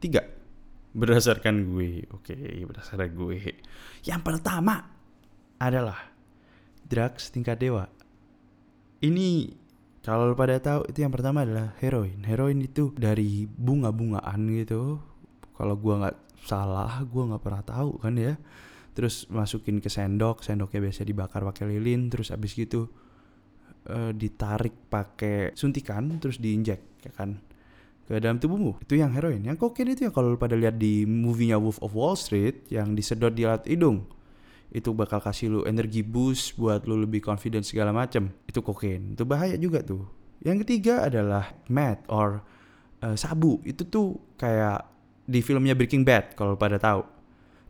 tiga 0.01 0.35
berdasarkan 0.96 1.75
gue, 1.75 2.08
oke, 2.10 2.36
berdasarkan 2.72 3.12
gue. 3.12 3.60
Yang 4.08 4.22
pertama 4.24 4.88
adalah 5.60 6.16
drugs 6.88 7.30
tingkat 7.36 7.60
dewa. 7.60 7.92
Ini 9.04 9.52
kalau 10.00 10.32
pada 10.34 10.56
tahu 10.64 10.88
itu 10.88 11.04
yang 11.04 11.12
pertama 11.12 11.44
adalah 11.44 11.75
heroin. 11.84 12.24
Heroin 12.24 12.64
itu 12.64 12.96
dari 12.96 13.44
bunga-bungaan 13.44 14.40
gitu. 14.56 15.04
Kalau 15.56 15.75
gue 15.75 15.94
nggak 16.00 16.18
salah, 16.48 17.04
gue 17.04 17.24
nggak 17.28 17.44
pernah 17.44 17.64
tahu 17.68 18.00
kan 18.00 18.16
ya. 18.16 18.40
Terus 18.96 19.28
masukin 19.28 19.84
ke 19.84 19.92
sendok, 19.92 20.40
sendoknya 20.40 20.80
biasa 20.80 21.04
dibakar 21.04 21.44
pakai 21.44 21.68
lilin, 21.68 22.08
terus 22.08 22.32
abis 22.32 22.56
gitu 22.56 22.88
uh, 23.90 24.12
ditarik 24.14 24.90
pakai 24.90 25.54
suntikan 25.54 26.18
terus 26.18 26.42
diinjek 26.42 27.06
ya 27.06 27.12
kan 27.14 27.38
ke 28.05 28.21
dalam 28.21 28.38
tubuhmu. 28.38 28.77
Itu 28.85 28.97
yang 28.97 29.13
heroin. 29.13 29.41
Yang 29.41 29.65
kokain 29.65 29.93
itu 29.93 30.05
yang 30.05 30.13
kalau 30.13 30.38
pada 30.38 30.53
lihat 30.53 30.77
di 30.77 31.03
movie-nya 31.09 31.57
Wolf 31.57 31.81
of 31.81 31.97
Wall 31.97 32.13
Street 32.13 32.69
yang 32.69 32.93
disedot 32.93 33.33
di 33.33 33.45
alat 33.45 33.65
hidung 33.65 34.05
itu 34.75 34.91
bakal 34.91 35.24
kasih 35.24 35.47
lu 35.47 35.59
energi 35.63 36.03
boost 36.03 36.59
buat 36.59 36.83
lu 36.83 37.00
lebih 37.00 37.24
confident 37.24 37.63
segala 37.63 37.95
macam 37.95 38.27
itu 38.43 38.59
kokain. 38.59 39.15
Itu 39.15 39.24
bahaya 39.24 39.55
juga 39.55 39.79
tuh. 39.79 40.03
Yang 40.43 40.67
ketiga 40.67 41.07
adalah 41.07 41.55
meth 41.71 42.03
or 42.12 42.43
uh, 43.00 43.15
sabu. 43.15 43.63
Itu 43.63 43.88
tuh 43.88 44.19
kayak 44.35 44.83
di 45.24 45.39
filmnya 45.39 45.79
Breaking 45.79 46.03
Bad 46.03 46.35
kalau 46.35 46.59
pada 46.59 46.75
tahu. 46.75 47.07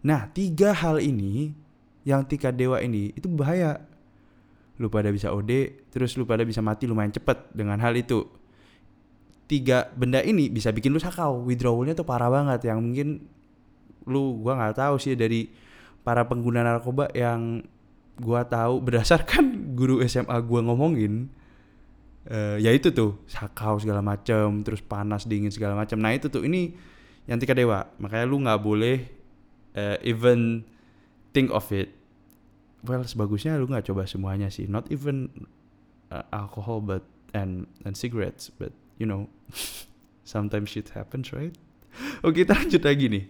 Nah 0.01 0.33
tiga 0.33 0.73
hal 0.73 0.97
ini 0.97 1.53
yang 2.01 2.25
tingkat 2.25 2.57
dewa 2.57 2.81
ini 2.81 3.13
itu 3.13 3.29
bahaya. 3.29 3.85
Lu 4.75 4.91
pada 4.91 5.07
bisa 5.07 5.31
OD, 5.31 5.87
terus 5.87 6.19
lu 6.19 6.27
pada 6.27 6.43
bisa 6.43 6.59
mati 6.59 6.83
lumayan 6.83 7.13
cepet 7.13 7.53
dengan 7.55 7.79
hal 7.79 7.95
itu. 7.95 8.27
Tiga 9.45 9.93
benda 9.93 10.25
ini 10.25 10.49
bisa 10.49 10.73
bikin 10.73 10.89
lu 10.89 10.97
sakau, 10.97 11.45
withdrawalnya 11.45 11.93
tuh 11.93 12.07
parah 12.07 12.33
banget. 12.33 12.65
Yang 12.65 12.79
mungkin 12.81 13.07
lu 14.09 14.41
gua 14.41 14.57
nggak 14.57 14.77
tahu 14.81 14.95
sih 14.97 15.13
dari 15.17 15.49
para 16.05 16.25
pengguna 16.25 16.61
narkoba 16.61 17.09
yang 17.13 17.65
gua 18.21 18.45
tahu 18.45 18.81
berdasarkan 18.81 19.45
guru 19.79 20.01
SMA 20.05 20.37
gua 20.45 20.61
ngomongin 20.61 21.29
uh, 22.29 22.57
ya 22.61 22.71
itu 22.73 22.93
tuh 22.93 23.21
sakau 23.25 23.77
segala 23.81 24.01
macam 24.01 24.61
terus 24.61 24.81
panas 24.81 25.25
dingin 25.25 25.49
segala 25.53 25.73
macam 25.77 25.97
nah 25.97 26.13
itu 26.13 26.29
tuh 26.29 26.45
ini 26.45 26.73
yang 27.25 27.41
tika 27.41 27.57
dewa. 27.57 27.89
Makanya 27.97 28.25
lu 28.29 28.37
nggak 28.41 28.61
boleh 28.61 28.97
uh, 29.73 29.97
even 30.05 30.61
think 31.33 31.49
of 31.49 31.65
it. 31.73 31.93
Well 32.85 33.01
sebagusnya 33.01 33.57
lu 33.57 33.65
nggak 33.65 33.89
coba 33.89 34.05
semuanya 34.05 34.53
sih. 34.53 34.69
Not 34.69 34.89
even 34.93 35.49
uh, 36.13 36.25
alcohol 36.29 36.85
but 36.85 37.01
and 37.33 37.65
and 37.81 37.97
cigarettes 37.97 38.53
but 38.53 38.71
you 38.97 39.07
know 39.07 39.27
sometimes 40.27 40.71
shit 40.71 40.91
happens 40.95 41.31
right? 41.31 41.55
Oke 42.27 42.43
kita 42.43 42.55
lanjut 42.55 42.83
lagi 42.83 43.05
nih. 43.07 43.23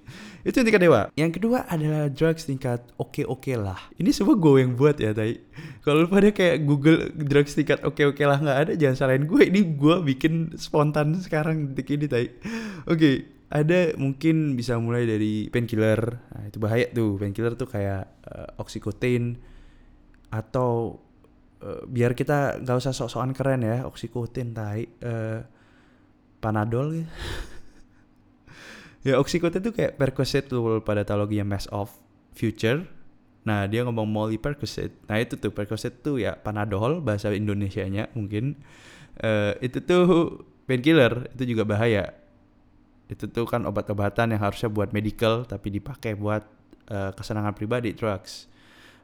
Itu 0.46 0.62
yang 0.62 0.68
tingkat 0.70 0.84
dewa. 0.86 1.02
Yang 1.18 1.32
kedua 1.42 1.66
adalah 1.70 2.10
drugs 2.10 2.46
tingkat 2.46 2.82
oke-oke 2.98 3.54
lah. 3.58 3.78
Ini 3.98 4.10
semua 4.14 4.38
gue 4.38 4.62
yang 4.62 4.74
buat 4.78 4.98
ya 4.98 5.14
tadi 5.14 5.42
Kalau 5.82 6.06
pada 6.10 6.30
kayak 6.30 6.66
google 6.66 7.10
drugs 7.14 7.58
tingkat 7.58 7.82
oke-oke 7.82 8.22
lah 8.26 8.38
nggak 8.42 8.60
ada 8.70 8.74
Jangan 8.78 8.98
salahin 8.98 9.26
gue. 9.30 9.42
Ini 9.50 9.62
gue 9.78 9.96
bikin 10.14 10.58
spontan 10.58 11.18
sekarang 11.22 11.74
detik 11.74 11.94
ini 11.98 12.06
tadi 12.10 12.30
Oke 12.90 13.36
ada 13.46 13.94
mungkin 13.96 14.58
bisa 14.58 14.76
mulai 14.82 15.06
dari 15.06 15.48
painkiller. 15.54 16.02
Nah, 16.34 16.44
itu 16.50 16.58
bahaya 16.58 16.90
tuh. 16.90 17.16
Painkiller 17.22 17.54
tuh 17.54 17.70
kayak 17.70 18.10
uh, 18.26 18.50
oxycontin 18.60 19.38
atau 20.34 21.00
uh, 21.62 21.86
biar 21.86 22.18
kita 22.18 22.60
nggak 22.66 22.76
usah 22.82 22.92
sok-sokan 22.92 23.32
keren 23.38 23.62
ya 23.64 23.86
oxycontin 23.86 24.52
tai. 24.52 24.90
Uh, 25.00 25.46
panadol 26.46 27.02
gitu. 27.02 27.12
ya 29.10 29.18
oxycontin 29.18 29.66
tuh 29.66 29.74
kayak 29.74 29.98
percocet 29.98 30.46
tuh 30.46 30.86
pada 30.86 31.02
teologi 31.02 31.42
yang 31.42 31.50
mass 31.50 31.66
of 31.74 31.90
future. 32.38 32.86
Nah 33.46 33.66
dia 33.66 33.82
ngomong 33.82 34.06
molly 34.06 34.38
percocet. 34.38 34.94
Nah 35.10 35.18
itu 35.18 35.38
tuh 35.38 35.50
percocet 35.50 36.06
tuh 36.06 36.22
ya 36.22 36.38
panadol 36.38 37.02
bahasa 37.02 37.34
Indonesia 37.34 37.82
nya 37.90 38.06
mungkin. 38.14 38.62
Uh, 39.16 39.56
itu 39.64 39.80
tuh 39.82 40.06
painkiller 40.70 41.30
itu 41.34 41.56
juga 41.56 41.66
bahaya. 41.66 42.14
Itu 43.10 43.30
tuh 43.30 43.46
kan 43.46 43.66
obat-obatan 43.66 44.34
yang 44.34 44.42
harusnya 44.42 44.70
buat 44.70 44.94
medical 44.94 45.46
tapi 45.46 45.74
dipakai 45.74 46.18
buat 46.18 46.46
uh, 46.90 47.14
kesenangan 47.14 47.58
pribadi 47.58 47.94
drugs. 47.94 48.54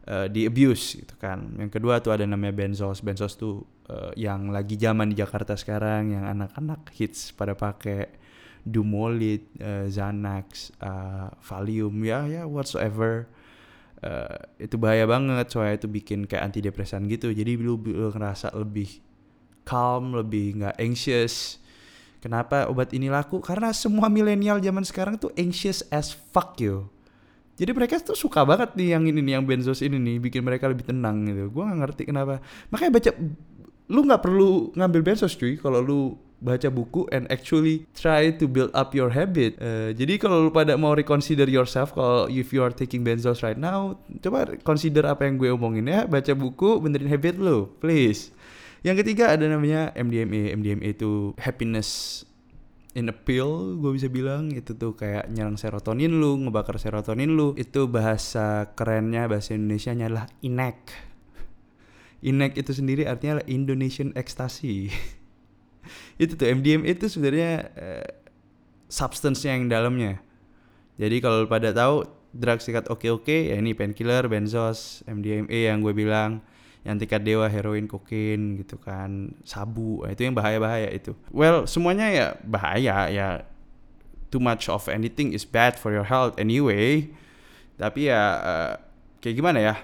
Uh, 0.01 0.25
di 0.25 0.49
abuse 0.49 0.97
gitu 0.97 1.13
kan. 1.21 1.61
Yang 1.61 1.77
kedua 1.77 2.01
tuh 2.01 2.17
ada 2.17 2.25
namanya 2.25 2.57
benzos. 2.57 3.05
Benzos 3.05 3.37
tuh 3.37 3.61
uh, 3.91 4.11
yang 4.15 4.47
lagi 4.55 4.79
zaman 4.79 5.11
di 5.11 5.19
Jakarta 5.19 5.59
sekarang 5.59 6.15
yang 6.15 6.23
anak-anak 6.23 6.87
hits 6.95 7.35
pada 7.35 7.51
pakai 7.51 8.23
Dumolit, 8.63 9.51
uh, 9.59 9.91
Xanax, 9.91 10.71
uh, 10.79 11.33
Valium 11.43 11.99
ya 12.07 12.23
ya 12.29 12.47
whatsoever 12.47 13.27
uh, 13.99 14.37
itu 14.55 14.79
bahaya 14.79 15.03
banget 15.03 15.51
soalnya 15.51 15.83
itu 15.83 15.91
bikin 15.91 16.23
kayak 16.23 16.47
antidepresan 16.47 17.03
gitu 17.11 17.35
jadi 17.35 17.59
lu, 17.59 17.75
lu 17.75 18.07
ngerasa 18.13 18.55
lebih 18.55 19.03
calm 19.67 20.15
lebih 20.15 20.61
nggak 20.61 20.77
anxious 20.79 21.61
Kenapa 22.21 22.69
obat 22.69 22.93
ini 22.93 23.09
laku? 23.09 23.41
Karena 23.41 23.73
semua 23.73 24.05
milenial 24.05 24.61
zaman 24.61 24.85
sekarang 24.85 25.17
tuh 25.17 25.33
anxious 25.33 25.81
as 25.89 26.13
fuck 26.13 26.53
yo. 26.61 26.85
Jadi 27.57 27.73
mereka 27.73 27.97
tuh 27.97 28.13
suka 28.13 28.45
banget 28.45 28.77
nih 28.77 28.93
yang 28.93 29.03
ini 29.09 29.19
nih, 29.25 29.33
yang 29.41 29.45
benzos 29.45 29.81
ini 29.81 29.97
nih, 29.97 30.21
bikin 30.21 30.45
mereka 30.45 30.69
lebih 30.69 30.85
tenang 30.85 31.25
gitu. 31.25 31.49
Gue 31.49 31.65
gak 31.65 31.77
ngerti 31.81 32.01
kenapa. 32.05 32.37
Makanya 32.69 32.91
baca, 32.93 33.11
lu 33.91 34.07
nggak 34.07 34.23
perlu 34.23 34.71
ngambil 34.79 35.01
benzos 35.03 35.35
cuy. 35.35 35.59
Kalau 35.59 35.83
lu 35.83 36.15
baca 36.41 36.71
buku 36.73 37.05
and 37.13 37.29
actually 37.29 37.85
try 37.93 38.33
to 38.33 38.49
build 38.49 38.73
up 38.73 38.95
your 38.97 39.13
habit. 39.13 39.59
Uh, 39.61 39.93
jadi 39.93 40.17
kalau 40.17 40.47
lu 40.47 40.49
pada 40.49 40.73
mau 40.79 40.97
reconsider 40.97 41.45
yourself 41.45 41.93
kalau 41.93 42.25
if 42.31 42.49
you 42.49 42.65
are 42.65 42.73
taking 42.73 43.05
benzos 43.05 43.45
right 43.45 43.59
now, 43.59 43.99
coba 44.23 44.57
consider 44.65 45.05
apa 45.05 45.27
yang 45.27 45.37
gue 45.37 45.53
omongin 45.53 45.85
ya. 45.85 46.09
Baca 46.09 46.33
buku, 46.33 46.81
benerin 46.81 47.11
habit 47.11 47.37
lu, 47.37 47.69
please. 47.77 48.33
Yang 48.81 49.05
ketiga 49.05 49.37
ada 49.37 49.45
namanya 49.45 49.93
MDMA. 49.93 50.57
MDMA 50.57 50.97
itu 50.97 51.37
happiness 51.37 52.23
in 52.97 53.07
a 53.07 53.15
pill 53.15 53.79
gue 53.79 53.91
bisa 53.95 54.11
bilang 54.11 54.51
itu 54.51 54.75
tuh 54.75 54.99
kayak 54.99 55.31
nyerang 55.31 55.55
serotonin 55.55 56.11
lu 56.11 56.35
ngebakar 56.43 56.75
serotonin 56.75 57.31
lu 57.31 57.55
itu 57.55 57.87
bahasa 57.87 58.75
kerennya 58.75 59.31
bahasa 59.31 59.55
Indonesia 59.55 59.95
nya 59.95 60.11
adalah 60.11 60.27
inek 60.43 61.10
inek 62.21 62.57
itu 62.57 62.71
sendiri 62.71 63.09
artinya 63.09 63.41
Indonesian 63.49 64.13
ecstasy. 64.13 64.93
Itu 66.21 66.37
tuh 66.37 66.53
MDMA 66.53 66.93
itu 66.93 67.09
sebenarnya 67.09 67.73
uh, 67.73 68.09
substance 68.85 69.41
yang 69.41 69.65
dalamnya. 69.65 70.21
Jadi 71.01 71.17
kalau 71.17 71.49
pada 71.49 71.73
tahu 71.73 72.05
drugs 72.29 72.69
tingkat 72.69 72.85
oke-oke 72.87 73.49
ya 73.49 73.57
ini 73.57 73.73
painkiller 73.73 74.29
benzos 74.29 75.01
MDMA 75.09 75.73
yang 75.73 75.81
gue 75.81 75.91
bilang 75.91 76.45
yang 76.85 77.01
tingkat 77.01 77.25
dewa 77.25 77.45
heroin 77.49 77.85
kokain 77.85 78.57
gitu 78.57 78.77
kan 78.77 79.33
sabu 79.45 80.01
nah, 80.01 80.13
itu 80.13 80.29
yang 80.29 80.37
bahaya 80.37 80.57
bahaya 80.61 80.89
itu. 80.93 81.17
Well 81.33 81.65
semuanya 81.65 82.07
ya 82.13 82.27
bahaya 82.45 83.09
ya 83.09 83.27
too 84.29 84.39
much 84.39 84.69
of 84.69 84.85
anything 84.85 85.33
is 85.33 85.43
bad 85.43 85.81
for 85.81 85.89
your 85.89 86.05
health 86.05 86.37
anyway. 86.37 87.09
Tapi 87.81 88.13
ya 88.13 88.21
uh, 88.37 88.73
kayak 89.19 89.35
gimana 89.41 89.59
ya 89.61 89.75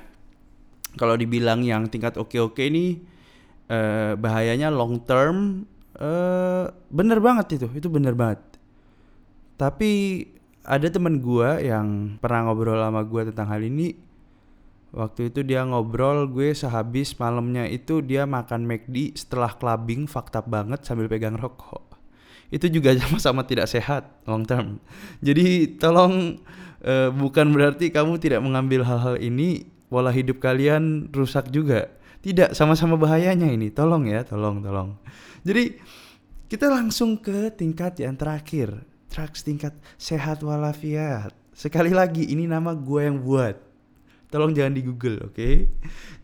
kalau 1.00 1.16
dibilang 1.16 1.64
yang 1.64 1.88
tingkat 1.88 2.18
oke 2.18 2.36
oke 2.42 2.60
ini 2.60 3.00
uh, 3.72 4.18
bahayanya 4.18 4.74
long 4.74 5.00
term 5.06 5.64
uh, 5.96 6.68
bener 6.92 7.20
banget 7.22 7.62
itu 7.62 7.68
itu 7.78 7.88
bener 7.88 8.18
banget. 8.18 8.42
Tapi 9.58 10.22
ada 10.68 10.88
temen 10.92 11.24
gue 11.24 11.50
yang 11.66 12.20
pernah 12.20 12.52
ngobrol 12.52 12.78
sama 12.78 13.02
gue 13.08 13.22
tentang 13.34 13.48
hal 13.50 13.64
ini. 13.64 13.96
Waktu 14.88 15.30
itu 15.30 15.44
dia 15.44 15.68
ngobrol 15.68 16.32
gue 16.32 16.56
sehabis 16.56 17.16
malamnya 17.20 17.68
itu 17.68 18.00
dia 18.00 18.24
makan 18.24 18.64
McD 18.66 19.14
setelah 19.20 19.52
clubbing 19.52 20.08
fakta 20.08 20.44
banget 20.44 20.84
sambil 20.84 21.12
pegang 21.12 21.36
rokok. 21.36 21.98
Itu 22.48 22.72
juga 22.72 22.96
sama-sama 23.02 23.44
tidak 23.44 23.68
sehat 23.68 24.24
long 24.30 24.44
term. 24.48 24.80
Jadi 25.20 25.80
tolong 25.80 26.40
uh, 26.84 27.10
bukan 27.12 27.52
berarti 27.52 27.92
kamu 27.92 28.20
tidak 28.22 28.44
mengambil 28.44 28.86
hal-hal 28.88 29.16
ini 29.20 29.77
pola 29.88 30.12
hidup 30.12 30.40
kalian 30.44 31.08
rusak 31.12 31.52
juga 31.52 31.92
tidak 32.20 32.54
sama-sama 32.54 33.00
bahayanya 33.00 33.48
ini 33.48 33.72
tolong 33.72 34.08
ya 34.08 34.24
tolong 34.28 34.60
tolong 34.60 35.00
jadi 35.48 35.76
kita 36.48 36.72
langsung 36.72 37.20
ke 37.20 37.52
tingkat 37.56 38.00
yang 38.04 38.16
terakhir 38.16 38.84
tracks 39.08 39.44
tingkat 39.44 39.76
sehat 39.96 40.44
walafiat 40.44 41.32
sekali 41.56 41.92
lagi 41.96 42.28
ini 42.28 42.46
nama 42.46 42.76
gue 42.76 43.02
yang 43.02 43.20
buat 43.24 43.68
tolong 44.28 44.52
jangan 44.52 44.76
di 44.76 44.84
Google, 44.84 45.32
oke? 45.32 45.36
Okay? 45.36 45.72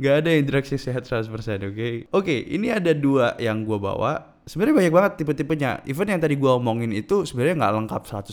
Gak 0.03 0.23
ada 0.23 0.31
interaksi 0.35 0.75
sehat 0.75 1.07
100%, 1.07 1.31
oke? 1.31 1.39
Okay? 1.39 1.55
Oke, 1.63 1.95
okay, 2.11 2.39
ini 2.51 2.67
ada 2.67 2.91
dua 2.91 3.35
yang 3.39 3.63
gue 3.63 3.79
bawa. 3.79 4.43
Sebenarnya 4.43 4.75
banyak 4.75 4.93
banget 4.93 5.11
tipe-tipenya. 5.23 5.71
Even 5.87 6.11
yang 6.11 6.19
tadi 6.19 6.35
gue 6.35 6.51
omongin 6.51 6.91
itu 6.91 7.23
sebenarnya 7.23 7.63
nggak 7.63 7.73
lengkap 7.79 8.03
100% 8.03 8.27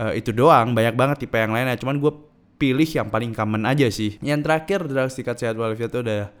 uh, 0.00 0.12
itu 0.16 0.32
doang. 0.32 0.72
Banyak 0.72 0.96
banget 0.96 1.16
tipe 1.28 1.36
yang 1.36 1.52
lainnya. 1.52 1.76
Cuman 1.76 2.00
gue 2.00 2.12
pilih 2.56 2.88
yang 2.88 3.08
paling 3.12 3.36
common 3.36 3.68
aja 3.68 3.88
sih. 3.92 4.16
Yang 4.24 4.40
terakhir 4.48 4.80
drugs 4.88 5.14
tingkat 5.16 5.36
sehat 5.36 5.56
walafiat 5.56 5.92
itu 5.92 6.00
ada 6.02 6.32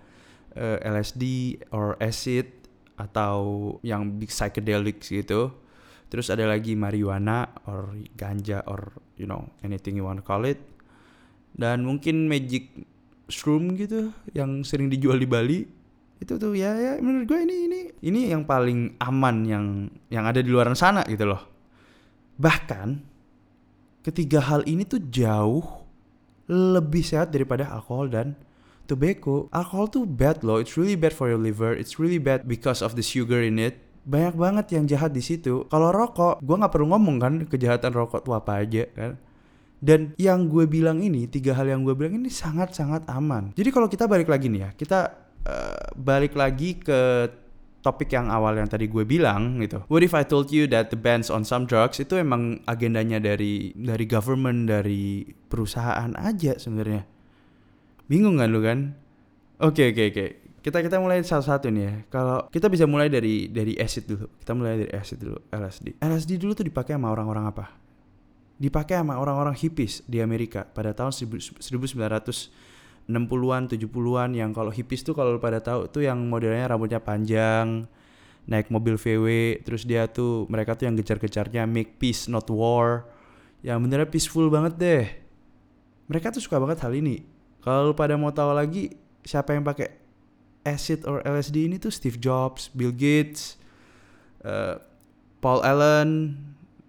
uh, 0.56 0.78
eh, 0.80 0.88
LSD 0.88 1.24
or 1.72 1.94
acid 2.00 2.48
atau 2.96 3.76
yang 3.84 4.16
big 4.16 4.32
psychedelic 4.32 5.04
gitu. 5.04 5.52
Terus 6.08 6.32
ada 6.32 6.48
lagi 6.48 6.72
marijuana 6.72 7.52
or 7.68 7.92
ganja 8.16 8.64
or 8.64 8.96
you 9.20 9.28
know 9.28 9.52
anything 9.60 10.00
you 10.00 10.04
want 10.04 10.20
to 10.20 10.24
call 10.24 10.42
it. 10.48 10.58
Dan 11.56 11.84
mungkin 11.84 12.28
magic 12.28 12.72
shroom 13.28 13.76
gitu 13.76 14.12
yang 14.32 14.64
sering 14.64 14.88
dijual 14.88 15.20
di 15.20 15.28
Bali. 15.28 15.60
Itu 16.16 16.40
tuh 16.40 16.56
ya 16.56 16.72
ya 16.80 16.92
menurut 16.96 17.28
gue 17.28 17.40
ini 17.44 17.56
ini 17.68 17.80
ini 18.00 18.20
yang 18.32 18.48
paling 18.48 18.96
aman 19.04 19.36
yang 19.44 19.64
yang 20.08 20.24
ada 20.24 20.40
di 20.40 20.48
luar 20.48 20.72
sana 20.72 21.04
gitu 21.04 21.28
loh. 21.28 21.42
Bahkan 22.40 22.88
ketiga 24.00 24.40
hal 24.40 24.64
ini 24.64 24.88
tuh 24.88 25.02
jauh 25.12 25.85
lebih 26.50 27.02
sehat 27.02 27.34
daripada 27.34 27.66
alkohol 27.70 28.10
dan 28.10 28.38
tobacco. 28.86 29.50
Alkohol 29.50 29.86
tuh 29.90 30.04
bad 30.06 30.46
loh, 30.46 30.62
it's 30.62 30.78
really 30.78 30.94
bad 30.94 31.12
for 31.12 31.26
your 31.26 31.38
liver, 31.38 31.74
it's 31.74 31.98
really 31.98 32.22
bad 32.22 32.46
because 32.46 32.80
of 32.80 32.94
the 32.94 33.04
sugar 33.04 33.42
in 33.42 33.58
it. 33.58 33.82
Banyak 34.06 34.38
banget 34.38 34.66
yang 34.78 34.86
jahat 34.86 35.10
di 35.10 35.18
situ. 35.18 35.66
Kalau 35.66 35.90
rokok, 35.90 36.38
gue 36.38 36.56
nggak 36.56 36.70
perlu 36.70 36.86
ngomong 36.94 37.16
kan 37.18 37.34
kejahatan 37.50 37.90
rokok 37.90 38.22
tuh 38.22 38.38
apa 38.38 38.62
aja 38.62 38.86
kan. 38.94 39.18
Dan 39.82 40.14
yang 40.16 40.46
gue 40.46 40.64
bilang 40.64 41.02
ini, 41.02 41.26
tiga 41.28 41.52
hal 41.52 41.68
yang 41.68 41.82
gue 41.82 41.92
bilang 41.92 42.16
ini 42.16 42.30
sangat-sangat 42.30 43.10
aman. 43.10 43.52
Jadi 43.58 43.68
kalau 43.74 43.90
kita 43.90 44.06
balik 44.06 44.30
lagi 44.30 44.46
nih 44.46 44.60
ya, 44.62 44.70
kita 44.72 44.98
uh, 45.44 45.90
balik 45.98 46.38
lagi 46.38 46.78
ke 46.78 47.28
topik 47.86 48.10
yang 48.10 48.26
awal 48.26 48.58
yang 48.58 48.66
tadi 48.66 48.90
gue 48.90 49.06
bilang 49.06 49.62
gitu. 49.62 49.86
What 49.86 50.02
if 50.02 50.10
I 50.10 50.26
told 50.26 50.50
you 50.50 50.66
that 50.74 50.90
the 50.90 50.98
bans 50.98 51.30
on 51.30 51.46
some 51.46 51.70
drugs 51.70 52.02
itu 52.02 52.18
emang 52.18 52.58
agendanya 52.66 53.22
dari 53.22 53.70
dari 53.78 54.02
government, 54.10 54.66
dari 54.66 55.22
perusahaan 55.46 56.10
aja 56.18 56.58
sebenarnya. 56.58 57.06
Bingung 58.10 58.42
kan 58.42 58.50
lu 58.50 58.58
kan? 58.58 58.98
Oke 59.62 59.86
okay, 59.86 59.86
oke 59.86 59.94
okay, 59.94 60.06
oke. 60.10 60.14
Okay. 60.18 60.30
Kita 60.66 60.82
kita 60.82 60.98
mulai 60.98 61.22
satu-satu 61.22 61.70
nih 61.70 61.82
ya. 61.86 61.94
Kalau 62.10 62.50
kita 62.50 62.66
bisa 62.66 62.90
mulai 62.90 63.06
dari 63.06 63.46
dari 63.46 63.78
acid 63.78 64.10
dulu. 64.10 64.26
Kita 64.42 64.50
mulai 64.50 64.82
dari 64.82 64.90
acid 64.90 65.22
dulu, 65.22 65.38
LSD. 65.54 66.02
LSD 66.02 66.42
dulu 66.42 66.58
tuh 66.58 66.66
dipakai 66.66 66.98
sama 66.98 67.14
orang-orang 67.14 67.46
apa? 67.46 67.70
Dipakai 68.58 68.98
sama 68.98 69.14
orang-orang 69.14 69.54
hippies 69.54 70.02
di 70.10 70.18
Amerika 70.18 70.66
pada 70.66 70.90
tahun 70.90 71.14
1900 71.14 71.62
60-an, 73.06 73.70
70-an 73.70 74.34
yang 74.34 74.50
kalau 74.50 74.74
hippies 74.74 75.06
tuh 75.06 75.14
kalau 75.14 75.38
pada 75.38 75.62
tahu 75.62 75.86
tuh 75.86 76.02
yang 76.02 76.18
modelnya 76.26 76.66
rambutnya 76.66 76.98
panjang, 76.98 77.86
naik 78.50 78.66
mobil 78.70 78.98
VW, 78.98 79.58
terus 79.62 79.86
dia 79.86 80.10
tuh 80.10 80.46
mereka 80.50 80.74
tuh 80.74 80.90
yang 80.90 80.98
gejar-gejarnya 80.98 81.66
make 81.70 82.02
peace 82.02 82.26
not 82.26 82.50
war. 82.50 83.06
Yang 83.62 83.78
benernya 83.82 84.08
peaceful 84.10 84.46
banget 84.50 84.74
deh. 84.78 85.06
Mereka 86.06 86.34
tuh 86.34 86.42
suka 86.42 86.58
banget 86.58 86.82
hal 86.82 86.94
ini. 86.94 87.26
Kalau 87.62 87.94
pada 87.94 88.14
mau 88.14 88.30
tahu 88.30 88.54
lagi 88.54 88.94
siapa 89.26 89.54
yang 89.54 89.66
pakai 89.66 89.90
acid 90.62 91.02
or 91.06 91.22
LSD 91.22 91.66
ini 91.66 91.78
tuh 91.78 91.90
Steve 91.90 92.18
Jobs, 92.18 92.70
Bill 92.74 92.94
Gates, 92.94 93.58
uh, 94.46 94.78
Paul 95.38 95.62
Allen, 95.62 96.38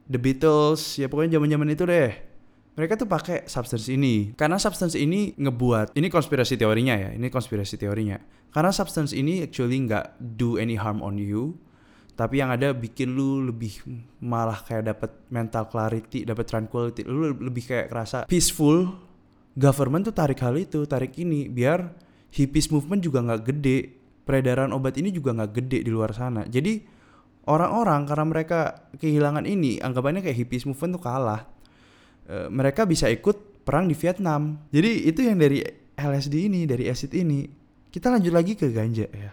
The 0.09 0.17
Beatles, 0.21 0.97
ya 0.97 1.09
pokoknya 1.09 1.37
zaman-zaman 1.37 1.73
itu 1.73 1.85
deh 1.85 2.26
mereka 2.77 2.93
tuh 2.93 3.09
pakai 3.09 3.49
substance 3.49 3.89
ini. 3.89 4.37
Karena 4.37 4.61
substance 4.61 4.93
ini 4.93 5.33
ngebuat 5.33 5.97
ini 5.97 6.07
konspirasi 6.13 6.61
teorinya 6.61 6.93
ya 6.93 7.09
ini 7.17 7.33
konspirasi 7.33 7.81
teorinya. 7.81 8.21
Karena 8.53 8.69
substance 8.69 9.17
ini 9.17 9.41
actually 9.41 9.81
nggak 9.81 10.21
do 10.37 10.61
any 10.61 10.77
harm 10.77 11.01
on 11.01 11.17
you 11.17 11.57
tapi 12.17 12.41
yang 12.41 12.49
ada 12.49 12.73
bikin 12.73 13.13
lu 13.13 13.45
lebih 13.45 13.77
malah 14.25 14.57
kayak 14.65 14.89
dapat 14.89 15.11
mental 15.29 15.69
clarity 15.69 16.25
dapat 16.25 16.49
tranquility. 16.49 17.05
Lu 17.05 17.29
lebih 17.29 17.63
kayak 17.69 17.93
kerasa 17.93 18.25
peaceful. 18.25 19.05
Government 19.57 20.05
tuh 20.09 20.13
tarik 20.13 20.37
hal 20.41 20.53
itu 20.57 20.85
tarik 20.85 21.17
ini 21.17 21.49
biar 21.49 21.93
hippies 22.33 22.73
movement 22.73 23.05
juga 23.05 23.21
nggak 23.21 23.41
gede. 23.45 23.77
Peredaran 24.25 24.73
obat 24.73 24.97
ini 24.97 25.13
juga 25.13 25.33
nggak 25.33 25.51
gede 25.61 25.85
di 25.85 25.91
luar 25.93 26.13
sana. 26.13 26.45
Jadi 26.45 26.81
orang-orang 27.45 28.05
karena 28.09 28.25
mereka 28.25 28.59
kehilangan 28.97 29.45
ini 29.45 29.77
anggapannya 29.77 30.25
kayak 30.25 30.45
hippies 30.45 30.65
movement 30.65 30.97
tuh 30.97 31.03
kalah 31.05 31.45
Eh, 32.27 32.51
mereka 32.51 32.83
bisa 32.83 33.07
ikut 33.07 33.63
perang 33.63 33.87
di 33.87 33.95
Vietnam. 33.95 34.67
Jadi 34.67 35.07
itu 35.07 35.23
yang 35.23 35.39
dari 35.39 35.63
LSD 35.95 36.51
ini, 36.51 36.67
dari 36.67 36.91
acid 36.91 37.15
ini. 37.15 37.47
Kita 37.87 38.11
lanjut 38.11 38.35
lagi 38.35 38.53
ke 38.59 38.67
ganja 38.67 39.07
ya. 39.07 39.31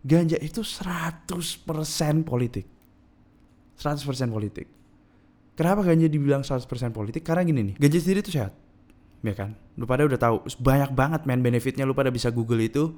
Ganja 0.00 0.40
itu 0.40 0.64
100% 0.64 2.24
politik. 2.24 2.64
100% 3.76 4.32
politik. 4.32 4.66
Kenapa 5.56 5.84
ganja 5.84 6.08
dibilang 6.08 6.40
100% 6.40 6.96
politik? 6.96 7.20
Karena 7.20 7.44
gini 7.44 7.72
nih, 7.72 7.76
ganja 7.76 7.98
sendiri 8.00 8.24
itu 8.24 8.32
sehat. 8.32 8.52
Ya 9.20 9.36
kan? 9.36 9.52
Lu 9.76 9.84
pada 9.84 10.08
udah 10.08 10.20
tahu, 10.20 10.36
banyak 10.60 10.92
banget 10.96 11.20
main 11.28 11.40
benefitnya 11.44 11.84
lu 11.84 11.92
pada 11.92 12.08
bisa 12.08 12.32
Google 12.32 12.64
itu. 12.64 12.96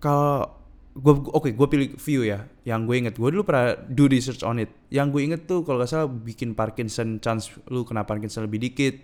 Kalau 0.00 0.61
gue 0.92 1.12
oke 1.12 1.48
okay, 1.48 1.52
gue 1.56 1.66
pilih 1.68 1.88
view 1.96 2.20
ya. 2.28 2.44
Yang 2.68 2.80
gue 2.88 2.96
inget 3.00 3.14
gue 3.16 3.28
dulu 3.32 3.42
pernah 3.48 3.76
do 3.76 4.04
research 4.08 4.44
on 4.44 4.60
it. 4.60 4.70
Yang 4.92 5.06
gue 5.16 5.22
inget 5.24 5.42
tuh 5.48 5.64
kalau 5.64 5.80
gak 5.80 5.90
salah 5.90 6.08
bikin 6.08 6.52
Parkinson 6.52 7.18
chance 7.18 7.48
lu 7.72 7.82
kena 7.88 8.04
Parkinson 8.04 8.44
lebih 8.44 8.60
dikit 8.60 8.94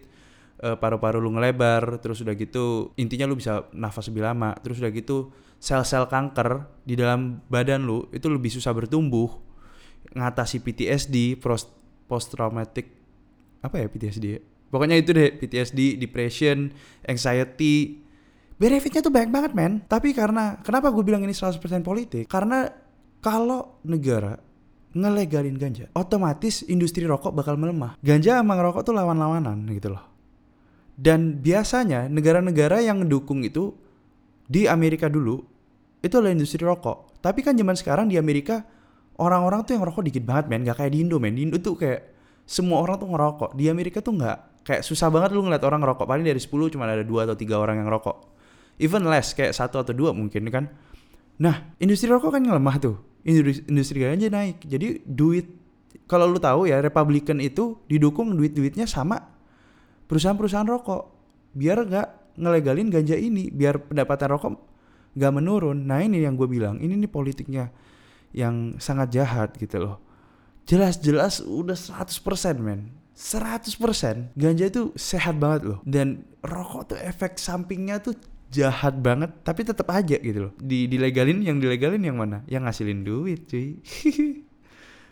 uh, 0.62 0.76
paru-paru 0.76 1.18
lu 1.18 1.32
ngelebar 1.32 1.98
terus 2.04 2.20
udah 2.20 2.36
gitu 2.36 2.92
intinya 3.00 3.24
lu 3.24 3.34
bisa 3.36 3.68
nafas 3.72 4.12
lebih 4.12 4.24
lama. 4.28 4.52
Terus 4.60 4.84
udah 4.84 4.92
gitu 4.92 5.32
sel-sel 5.58 6.06
kanker 6.06 6.68
di 6.86 6.94
dalam 6.94 7.42
badan 7.50 7.82
lu 7.82 8.06
itu 8.14 8.30
lebih 8.30 8.52
susah 8.52 8.70
bertumbuh 8.76 9.28
ngatasi 10.14 10.62
PTSD 10.62 11.36
post 11.42 12.26
traumatic 12.32 12.94
apa 13.58 13.82
ya 13.82 13.86
PTSD 13.90 14.24
ya? 14.24 14.40
pokoknya 14.70 14.96
itu 15.00 15.10
deh 15.12 15.34
PTSD 15.36 15.98
depression 15.98 16.72
anxiety 17.04 18.04
benefitnya 18.58 19.00
tuh 19.00 19.14
banyak 19.14 19.30
banget 19.30 19.52
men. 19.54 19.80
Tapi 19.86 20.12
karena 20.12 20.58
kenapa 20.60 20.90
gue 20.90 21.06
bilang 21.06 21.22
ini 21.22 21.32
100% 21.32 21.62
politik? 21.86 22.26
Karena 22.26 22.66
kalau 23.22 23.80
negara 23.86 24.36
ngelegalin 24.98 25.54
ganja 25.60 25.86
otomatis 25.94 26.66
industri 26.66 27.06
rokok 27.06 27.32
bakal 27.32 27.54
melemah. 27.54 27.94
Ganja 28.02 28.42
sama 28.42 28.58
ngerokok 28.58 28.82
tuh 28.82 28.94
lawan-lawanan 28.98 29.62
gitu 29.70 29.94
loh. 29.94 30.04
Dan 30.98 31.38
biasanya 31.38 32.10
negara-negara 32.10 32.82
yang 32.82 33.06
mendukung 33.06 33.46
itu 33.46 33.70
di 34.50 34.66
Amerika 34.66 35.06
dulu 35.06 35.38
itu 36.02 36.14
adalah 36.18 36.34
industri 36.34 36.62
rokok. 36.66 37.22
Tapi 37.22 37.46
kan 37.46 37.54
zaman 37.54 37.78
sekarang 37.78 38.06
di 38.10 38.18
Amerika 38.18 38.66
orang-orang 39.22 39.62
tuh 39.62 39.78
yang 39.78 39.86
rokok 39.86 40.02
dikit 40.02 40.26
banget 40.26 40.50
men. 40.50 40.66
Gak 40.66 40.82
kayak 40.82 40.92
di 40.94 40.98
Indo 41.06 41.22
men. 41.22 41.38
Di 41.38 41.46
Indo 41.46 41.62
tuh 41.62 41.78
kayak 41.78 42.18
semua 42.42 42.82
orang 42.82 42.98
tuh 42.98 43.06
ngerokok. 43.06 43.50
Di 43.54 43.70
Amerika 43.70 44.02
tuh 44.02 44.18
nggak 44.18 44.66
kayak 44.66 44.82
susah 44.82 45.06
banget 45.12 45.30
lu 45.36 45.46
ngeliat 45.46 45.62
orang 45.62 45.84
ngerokok. 45.84 46.06
Paling 46.08 46.26
dari 46.26 46.40
10 46.42 46.74
cuma 46.74 46.90
ada 46.90 47.06
dua 47.06 47.28
atau 47.28 47.38
tiga 47.38 47.62
orang 47.62 47.78
yang 47.78 47.86
ngerokok 47.86 48.37
even 48.78 49.04
less 49.06 49.34
kayak 49.34 49.54
satu 49.54 49.82
atau 49.82 49.94
dua 49.94 50.14
mungkin 50.14 50.48
kan. 50.48 50.70
Nah 51.38 51.74
industri 51.78 52.10
rokok 52.10 52.38
kan 52.38 52.42
lemah 52.46 52.76
tuh. 52.78 52.96
Industri, 53.26 53.66
industri 53.68 53.96
ganja 54.02 54.30
naik. 54.30 54.64
Jadi 54.64 55.02
duit 55.04 55.46
kalau 56.08 56.30
lu 56.30 56.40
tahu 56.40 56.70
ya 56.70 56.80
Republican 56.80 57.42
itu 57.42 57.76
didukung 57.90 58.32
duit-duitnya 58.32 58.88
sama 58.88 59.20
perusahaan-perusahaan 60.08 60.66
rokok. 60.66 61.02
Biar 61.52 61.84
nggak 61.84 62.38
ngelegalin 62.38 62.88
ganja 62.88 63.18
ini 63.18 63.50
biar 63.50 63.82
pendapatan 63.90 64.28
rokok 64.32 64.52
nggak 65.18 65.32
menurun. 65.34 65.84
Nah 65.84 66.00
ini 66.00 66.22
yang 66.22 66.38
gue 66.38 66.48
bilang 66.48 66.78
ini 66.78 66.94
nih 66.94 67.10
politiknya 67.10 67.74
yang 68.32 68.78
sangat 68.78 69.12
jahat 69.12 69.52
gitu 69.58 69.82
loh. 69.82 69.96
Jelas-jelas 70.68 71.40
udah 71.42 71.76
100% 71.76 72.60
men. 72.60 72.92
100% 73.18 74.38
ganja 74.38 74.64
itu 74.70 74.94
sehat 74.94 75.40
banget 75.42 75.74
loh. 75.74 75.78
Dan 75.82 76.22
rokok 76.44 76.94
tuh 76.94 76.98
efek 77.02 77.40
sampingnya 77.40 77.98
tuh 77.98 78.14
jahat 78.48 78.96
banget 78.98 79.30
tapi 79.44 79.64
tetap 79.64 79.88
aja 79.92 80.16
gitu 80.16 80.48
loh. 80.48 80.52
Di 80.56 80.88
dilegalin 80.88 81.44
yang 81.44 81.60
dilegalin 81.60 82.00
yang 82.00 82.16
mana? 82.16 82.44
Yang 82.48 82.62
ngasilin 82.68 83.00
duit 83.04 83.40
cuy. 83.48 83.76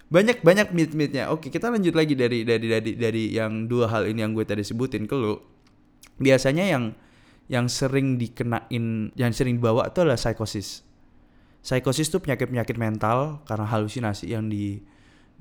Banyak 0.07 0.47
banyak 0.47 0.71
mit 0.71 0.95
mitnya 0.95 1.35
oke 1.35 1.51
kita 1.51 1.67
lanjut 1.67 1.91
lagi 1.91 2.15
dari 2.15 2.47
dari 2.47 2.71
dari 2.71 2.93
dari 2.95 3.25
yang 3.35 3.67
dua 3.67 3.91
hal 3.91 4.07
ini 4.07 4.23
yang 4.23 4.39
gue 4.39 4.47
tadi 4.47 4.63
sebutin 4.63 5.03
ke 5.03 5.19
lo 5.19 5.43
biasanya 6.23 6.63
yang 6.63 6.95
yang 7.51 7.67
sering 7.67 8.15
dikenain 8.15 9.11
yang 9.19 9.31
sering 9.35 9.59
dibawa 9.59 9.91
itu 9.91 10.07
adalah 10.07 10.15
psikosis. 10.15 10.87
Psikosis 11.59 12.07
tuh 12.07 12.23
penyakit 12.23 12.47
penyakit 12.47 12.79
mental 12.79 13.43
karena 13.51 13.67
halusinasi 13.67 14.31
yang 14.31 14.47
di 14.47 14.79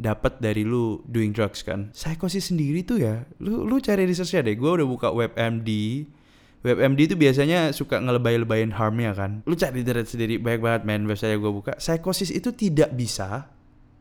dapat 0.01 0.41
dari 0.41 0.65
lu 0.65 1.01
doing 1.05 1.29
drugs 1.29 1.61
kan. 1.61 1.93
Psikosis 1.93 2.49
sendiri 2.49 2.81
tuh 2.81 2.97
ya 3.01 3.21
lu 3.37 3.69
lu 3.69 3.77
cari 3.77 4.09
researchnya 4.09 4.49
deh. 4.49 4.57
Gue 4.57 4.81
udah 4.81 4.87
buka 4.89 5.13
webmd 5.13 5.69
WebMD 6.65 7.13
itu 7.13 7.15
biasanya 7.15 7.69
suka 7.69 8.01
ngelebay-lebayin 8.01 8.73
harmnya 8.73 9.13
kan. 9.13 9.45
Lu 9.45 9.53
cari 9.53 9.85
internet 9.85 10.09
sendiri 10.09 10.41
banyak 10.41 10.61
banget 10.65 10.81
men 10.89 11.05
website 11.05 11.37
gue 11.37 11.51
buka. 11.53 11.77
Psikosis 11.77 12.33
itu 12.33 12.49
tidak 12.57 12.89
bisa 12.97 13.53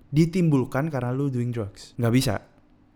ditimbulkan 0.08 0.88
karena 0.88 1.12
lu 1.12 1.28
doing 1.28 1.52
drugs. 1.52 1.92
Nggak 2.00 2.14
bisa. 2.16 2.34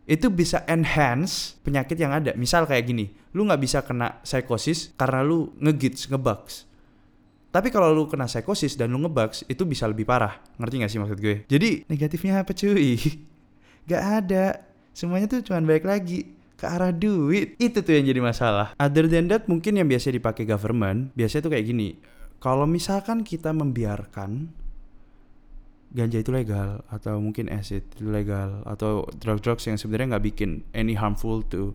Itu 0.09 0.33
bisa 0.33 0.65
enhance 0.65 1.61
penyakit 1.61 2.01
yang 2.01 2.17
ada. 2.17 2.33
Misal 2.33 2.65
kayak 2.65 2.89
gini, 2.89 3.13
lu 3.37 3.45
nggak 3.45 3.61
bisa 3.61 3.85
kena 3.85 4.25
psikosis 4.25 4.97
karena 4.97 5.21
lu 5.21 5.53
ngegits, 5.61 6.09
ngebugs. 6.09 6.65
Tapi 7.53 7.69
kalau 7.69 7.93
lu 7.93 8.09
kena 8.09 8.25
psikosis 8.25 8.73
dan 8.73 8.89
lu 8.89 9.05
ngebugs, 9.05 9.45
itu 9.53 9.69
bisa 9.69 9.85
lebih 9.85 10.09
parah. 10.09 10.41
Ngerti 10.57 10.75
gak 10.81 10.91
sih 10.93 11.01
maksud 11.01 11.19
gue? 11.21 11.45
Jadi 11.45 11.85
negatifnya 11.93 12.41
apa 12.41 12.57
cuy? 12.57 12.97
Gak 13.89 14.03
ada. 14.25 14.65
Semuanya 14.97 15.29
tuh 15.29 15.45
cuman 15.45 15.65
baik 15.65 15.85
lagi 15.85 16.38
ke 16.59 16.67
arah 16.67 16.91
duit. 16.91 17.55
Itu 17.63 17.87
tuh 17.87 17.95
yang 17.95 18.11
jadi 18.11 18.19
masalah. 18.19 18.75
Other 18.77 19.07
than 19.07 19.31
that 19.31 19.47
mungkin 19.47 19.79
yang 19.79 19.87
biasa 19.87 20.11
dipakai 20.11 20.43
government, 20.43 21.15
biasanya 21.15 21.47
tuh 21.47 21.53
kayak 21.55 21.67
gini. 21.71 21.89
Kalau 22.43 22.67
misalkan 22.67 23.23
kita 23.23 23.55
membiarkan 23.55 24.51
ganja 25.89 26.21
itu 26.21 26.29
legal 26.29 26.85
atau 26.93 27.17
mungkin 27.17 27.49
acid 27.49 27.81
itu 27.97 28.05
legal 28.05 28.61
atau 28.69 29.09
drug-drugs 29.17 29.65
yang 29.65 29.81
sebenarnya 29.81 30.17
nggak 30.17 30.27
bikin 30.35 30.51
any 30.77 30.93
harmful 30.93 31.41
to 31.41 31.73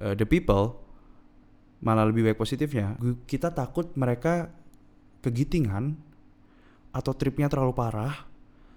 uh, 0.00 0.16
the 0.16 0.24
people 0.24 0.80
malah 1.84 2.08
lebih 2.08 2.24
baik 2.24 2.40
positifnya 2.40 2.96
kita 3.28 3.52
takut 3.52 3.92
mereka 3.92 4.48
kegitingan 5.20 6.00
atau 6.96 7.12
tripnya 7.12 7.52
terlalu 7.52 7.76
parah 7.76 8.24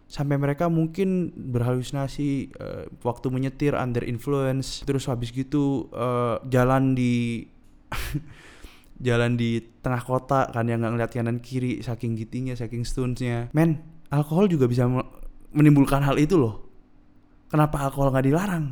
sampai 0.05 0.37
mereka 0.37 0.69
mungkin 0.69 1.33
berhalusinasi 1.33 2.53
uh, 2.61 2.85
waktu 3.01 3.27
menyetir 3.33 3.73
under 3.73 4.05
influence 4.05 4.85
terus 4.85 5.09
habis 5.09 5.33
gitu 5.33 5.89
uh, 5.91 6.37
jalan 6.45 6.93
di 6.93 7.45
jalan 9.07 9.35
di 9.35 9.59
tengah 9.81 10.05
kota 10.05 10.47
kan 10.53 10.69
yang 10.69 10.85
nggak 10.85 10.93
ngeliat 10.93 11.11
kanan 11.11 11.39
kiri 11.41 11.81
saking 11.81 12.15
gitingnya 12.15 12.53
saking 12.53 12.85
stunsnya 12.85 13.49
men 13.51 13.81
alkohol 14.13 14.45
juga 14.45 14.69
bisa 14.69 14.85
menimbulkan 15.55 16.03
hal 16.03 16.19
itu 16.19 16.35
loh. 16.35 16.67
Kenapa 17.47 17.87
alkohol 17.87 18.11
nggak 18.11 18.27
dilarang? 18.27 18.65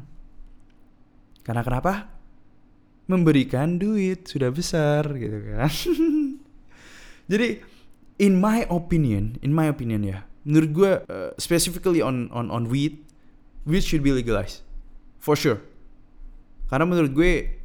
Karena 1.44 1.62
kenapa? 1.64 1.94
Memberikan 3.08 3.80
duit 3.80 4.28
sudah 4.28 4.52
besar 4.52 5.08
gitu 5.16 5.38
kan. 5.44 5.72
Jadi 7.32 7.48
in 8.20 8.40
my 8.40 8.68
opinion 8.68 9.40
in 9.42 9.52
my 9.52 9.68
opinion 9.68 10.06
ya 10.06 10.28
menurut 10.44 10.70
gue 10.72 10.92
uh, 11.08 11.32
specifically 11.40 12.00
on 12.00 12.28
on 12.32 12.52
on 12.52 12.68
weed 12.68 13.04
weed 13.64 13.84
should 13.84 14.04
be 14.04 14.12
legalized 14.12 14.64
for 15.20 15.36
sure 15.36 15.60
karena 16.68 16.88
menurut 16.88 17.12
gue 17.16 17.64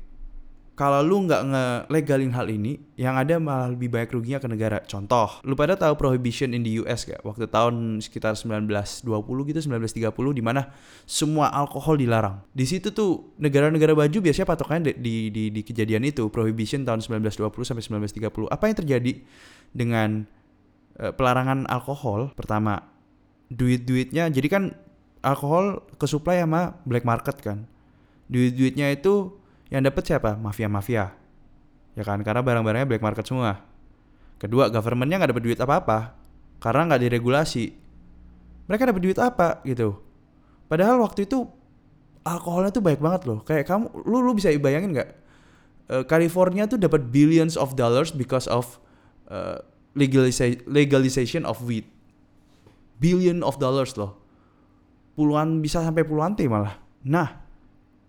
kalau 0.78 1.02
lu 1.02 1.26
nggak 1.26 1.42
ngelegalin 1.42 2.30
hal 2.38 2.46
ini, 2.46 2.78
yang 2.94 3.18
ada 3.18 3.42
malah 3.42 3.66
lebih 3.74 3.90
banyak 3.90 4.14
ruginya 4.14 4.38
ke 4.38 4.46
negara. 4.46 4.78
Contoh, 4.86 5.42
lu 5.42 5.58
pada 5.58 5.74
tahu 5.74 5.98
prohibition 5.98 6.54
in 6.54 6.62
the 6.62 6.78
US 6.78 7.02
gak? 7.02 7.18
Waktu 7.26 7.50
tahun 7.50 7.98
sekitar 7.98 8.38
1920 8.38 9.02
gitu, 9.50 9.58
1930 9.58 10.38
di 10.38 10.42
mana 10.46 10.70
semua 11.02 11.50
alkohol 11.50 11.98
dilarang. 11.98 12.46
Di 12.54 12.62
situ 12.62 12.94
tuh 12.94 13.34
negara-negara 13.42 13.90
baju 13.90 14.22
biasanya 14.22 14.46
patokannya 14.46 14.94
di, 14.94 14.94
di, 15.02 15.14
di, 15.34 15.44
di 15.50 15.60
kejadian 15.66 16.06
itu, 16.06 16.30
prohibition 16.30 16.86
tahun 16.86 17.02
1920 17.02 17.50
sampai 17.58 17.82
1930. 18.30 18.46
Apa 18.46 18.70
yang 18.70 18.76
terjadi 18.78 19.12
dengan 19.74 20.30
pelarangan 20.98 21.64
alkohol. 21.70 22.34
Pertama 22.34 22.82
duit-duitnya. 23.48 24.28
Jadi 24.28 24.48
kan 24.50 24.62
alkohol 25.22 25.86
ke 25.96 26.06
supply 26.06 26.42
sama 26.42 26.78
black 26.84 27.06
market 27.06 27.38
kan. 27.40 27.64
Duit-duitnya 28.28 28.92
itu 28.92 29.38
yang 29.72 29.84
dapat 29.84 30.04
siapa? 30.04 30.36
Mafia-mafia. 30.36 31.14
Ya 31.96 32.02
kan? 32.04 32.20
Karena 32.22 32.44
barang-barangnya 32.44 32.88
black 32.88 33.04
market 33.04 33.24
semua. 33.24 33.64
Kedua 34.38 34.70
governmentnya 34.70 35.18
nggak 35.18 35.30
dapat 35.34 35.44
duit 35.44 35.58
apa-apa. 35.58 35.98
Karena 36.62 36.92
nggak 36.92 37.02
diregulasi. 37.08 37.64
Mereka 38.68 38.82
dapat 38.92 39.02
duit 39.02 39.18
apa? 39.18 39.64
Gitu. 39.64 39.96
Padahal 40.68 41.00
waktu 41.00 41.24
itu 41.24 41.48
alkoholnya 42.22 42.70
tuh 42.70 42.84
baik 42.84 43.00
banget 43.00 43.24
loh. 43.24 43.40
Kayak 43.42 43.66
kamu 43.66 44.04
lu 44.04 44.20
lu 44.20 44.36
bisa 44.36 44.52
bayangin 44.60 44.92
nggak? 44.92 45.10
Uh, 45.88 46.04
California 46.04 46.68
tuh 46.68 46.76
dapat 46.76 47.08
billions 47.08 47.56
of 47.56 47.72
dollars 47.72 48.12
because 48.12 48.44
of 48.44 48.76
uh, 49.32 49.56
legalization 49.96 50.60
legalization 50.68 51.42
of 51.48 51.60
weed. 51.64 51.86
Billion 52.98 53.46
of 53.46 53.56
dollars 53.62 53.94
loh. 53.94 54.18
Puluhan 55.14 55.62
bisa 55.62 55.80
sampai 55.80 56.02
puluhan 56.02 56.34
t 56.34 56.44
malah. 56.50 56.76
Nah 57.06 57.44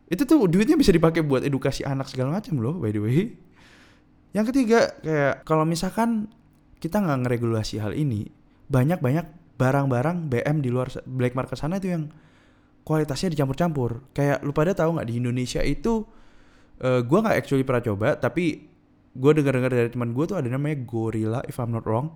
itu 0.10 0.26
tuh 0.26 0.50
duitnya 0.50 0.74
bisa 0.74 0.90
dipakai 0.90 1.22
buat 1.22 1.46
edukasi 1.46 1.86
anak 1.86 2.10
segala 2.10 2.42
macam 2.42 2.58
loh 2.58 2.76
by 2.82 2.90
the 2.90 3.02
way. 3.02 3.38
Yang 4.34 4.46
ketiga 4.54 4.80
kayak 5.02 5.46
kalau 5.46 5.66
misalkan 5.66 6.30
kita 6.82 7.02
nggak 7.02 7.28
ngeregulasi 7.28 7.82
hal 7.82 7.94
ini 7.94 8.30
banyak 8.70 9.02
banyak 9.02 9.26
barang-barang 9.60 10.32
BM 10.32 10.64
di 10.64 10.70
luar 10.72 10.88
black 11.04 11.36
market 11.36 11.60
sana 11.60 11.78
itu 11.78 11.92
yang 11.92 12.08
kualitasnya 12.88 13.36
dicampur-campur. 13.36 14.02
Kayak 14.16 14.42
lu 14.42 14.56
pada 14.56 14.74
tahu 14.74 14.98
nggak 14.98 15.08
di 15.10 15.16
Indonesia 15.20 15.62
itu 15.62 16.08
uh, 16.82 17.02
gue 17.04 17.20
nggak 17.20 17.38
actually 17.38 17.66
pernah 17.68 17.84
coba 17.84 18.16
tapi 18.16 18.69
gue 19.16 19.32
dengar 19.34 19.54
dengar 19.58 19.72
dari 19.74 19.90
teman 19.90 20.14
gue 20.14 20.26
tuh 20.30 20.38
ada 20.38 20.48
namanya 20.50 20.78
gorilla 20.86 21.40
if 21.50 21.58
I'm 21.58 21.74
not 21.74 21.86
wrong. 21.86 22.14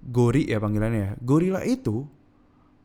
Gori 0.00 0.48
ya 0.48 0.56
panggilannya 0.56 1.00
ya. 1.00 1.12
Gorilla 1.20 1.60
itu 1.64 2.08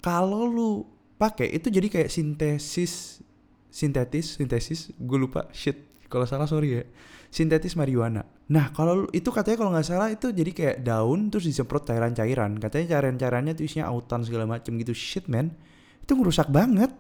kalau 0.04 0.48
lu 0.48 0.72
pakai 1.16 1.48
itu 1.56 1.72
jadi 1.72 1.88
kayak 1.88 2.12
sintesis 2.12 3.24
sintetis 3.72 4.36
sintesis 4.36 4.92
gue 5.00 5.18
lupa 5.20 5.48
shit 5.56 6.08
kalau 6.12 6.28
salah 6.28 6.48
sorry 6.48 6.80
ya. 6.80 6.84
Sintetis 7.32 7.76
marijuana. 7.76 8.24
Nah 8.52 8.72
kalau 8.72 9.12
itu 9.12 9.28
katanya 9.32 9.58
kalau 9.60 9.72
nggak 9.76 9.88
salah 9.88 10.08
itu 10.08 10.32
jadi 10.32 10.52
kayak 10.52 10.78
daun 10.88 11.28
terus 11.28 11.48
disemprot 11.48 11.84
cairan-cairan. 11.84 12.56
Katanya 12.60 12.96
cairan-cairannya 12.96 13.54
tuh 13.56 13.64
isinya 13.68 13.92
autan 13.92 14.24
segala 14.24 14.48
macam 14.48 14.76
gitu. 14.80 14.96
Shit 14.96 15.28
man. 15.28 15.52
Itu 16.00 16.16
ngerusak 16.16 16.48
banget 16.52 16.92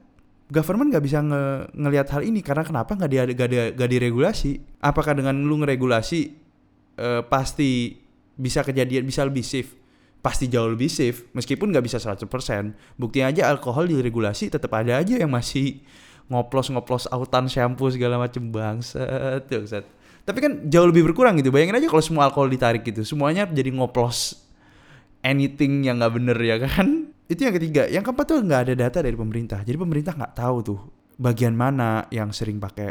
government 0.49 0.93
nggak 0.93 1.05
bisa 1.05 1.19
nge 1.25 1.43
ngelihat 1.73 2.07
hal 2.13 2.21
ini 2.21 2.39
karena 2.45 2.61
kenapa 2.61 2.93
nggak 2.93 3.09
di 3.09 3.17
gak, 3.33 3.49
di, 3.49 3.57
gak 3.73 3.89
diregulasi? 3.89 4.51
Apakah 4.81 5.17
dengan 5.17 5.35
lu 5.41 5.61
ngeregulasi 5.61 6.19
uh, 7.01 7.21
pasti 7.25 7.97
bisa 8.35 8.61
kejadian 8.61 9.05
bisa 9.05 9.25
lebih 9.25 9.45
safe? 9.45 9.73
Pasti 10.21 10.49
jauh 10.49 10.73
lebih 10.73 10.89
safe 10.89 11.29
meskipun 11.37 11.69
nggak 11.69 11.85
bisa 11.85 12.01
100% 12.01 12.25
buktinya 12.97 13.29
aja 13.29 13.45
alkohol 13.45 13.85
diregulasi 13.85 14.49
tetap 14.49 14.73
ada 14.73 14.97
aja 14.97 15.21
yang 15.21 15.29
masih 15.29 15.85
ngoplos-ngoplos 16.33 17.05
autan 17.13 17.45
shampoo 17.45 17.93
segala 17.93 18.17
macem 18.17 18.49
bangset 18.49 19.45
set 19.69 19.85
tapi 20.25 20.41
kan 20.41 20.65
jauh 20.65 20.89
lebih 20.89 21.05
berkurang 21.05 21.37
gitu 21.37 21.53
bayangin 21.53 21.77
aja 21.77 21.85
kalau 21.85 22.01
semua 22.01 22.25
alkohol 22.25 22.49
ditarik 22.49 22.81
gitu 22.81 23.05
semuanya 23.05 23.45
jadi 23.45 23.69
ngoplos 23.69 24.41
anything 25.21 25.85
yang 25.85 26.01
nggak 26.01 26.13
bener 26.17 26.37
ya 26.41 26.57
kan 26.65 27.04
itu 27.25 27.41
yang 27.41 27.55
ketiga. 27.57 27.83
Yang 27.89 28.03
keempat 28.05 28.25
tuh 28.29 28.39
nggak 28.45 28.61
ada 28.69 28.73
data 28.77 28.99
dari 29.01 29.17
pemerintah. 29.17 29.59
Jadi 29.65 29.77
pemerintah 29.77 30.13
nggak 30.13 30.33
tahu 30.37 30.57
tuh 30.61 30.79
bagian 31.17 31.57
mana 31.57 32.05
yang 32.13 32.29
sering 32.29 32.61
pakai 32.61 32.89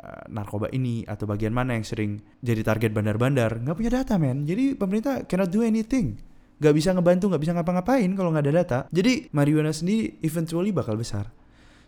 uh, 0.00 0.24
narkoba 0.32 0.72
ini 0.72 1.04
atau 1.04 1.28
bagian 1.28 1.52
mana 1.52 1.76
yang 1.76 1.84
sering 1.84 2.16
jadi 2.40 2.64
target 2.64 2.96
bandar-bandar. 2.96 3.60
Nggak 3.60 3.76
punya 3.76 3.90
data 4.00 4.16
men. 4.16 4.48
Jadi 4.48 4.72
pemerintah 4.72 5.28
cannot 5.28 5.52
do 5.52 5.60
anything. 5.60 6.16
Nggak 6.62 6.74
bisa 6.80 6.88
ngebantu 6.96 7.24
nggak 7.28 7.42
bisa 7.44 7.52
ngapa-ngapain 7.52 8.10
kalau 8.16 8.32
nggak 8.32 8.44
ada 8.48 8.52
data. 8.64 8.78
Jadi 8.88 9.28
marijuana 9.36 9.74
sendiri 9.74 10.16
eventually 10.24 10.72
bakal 10.72 10.96
besar. 10.96 11.28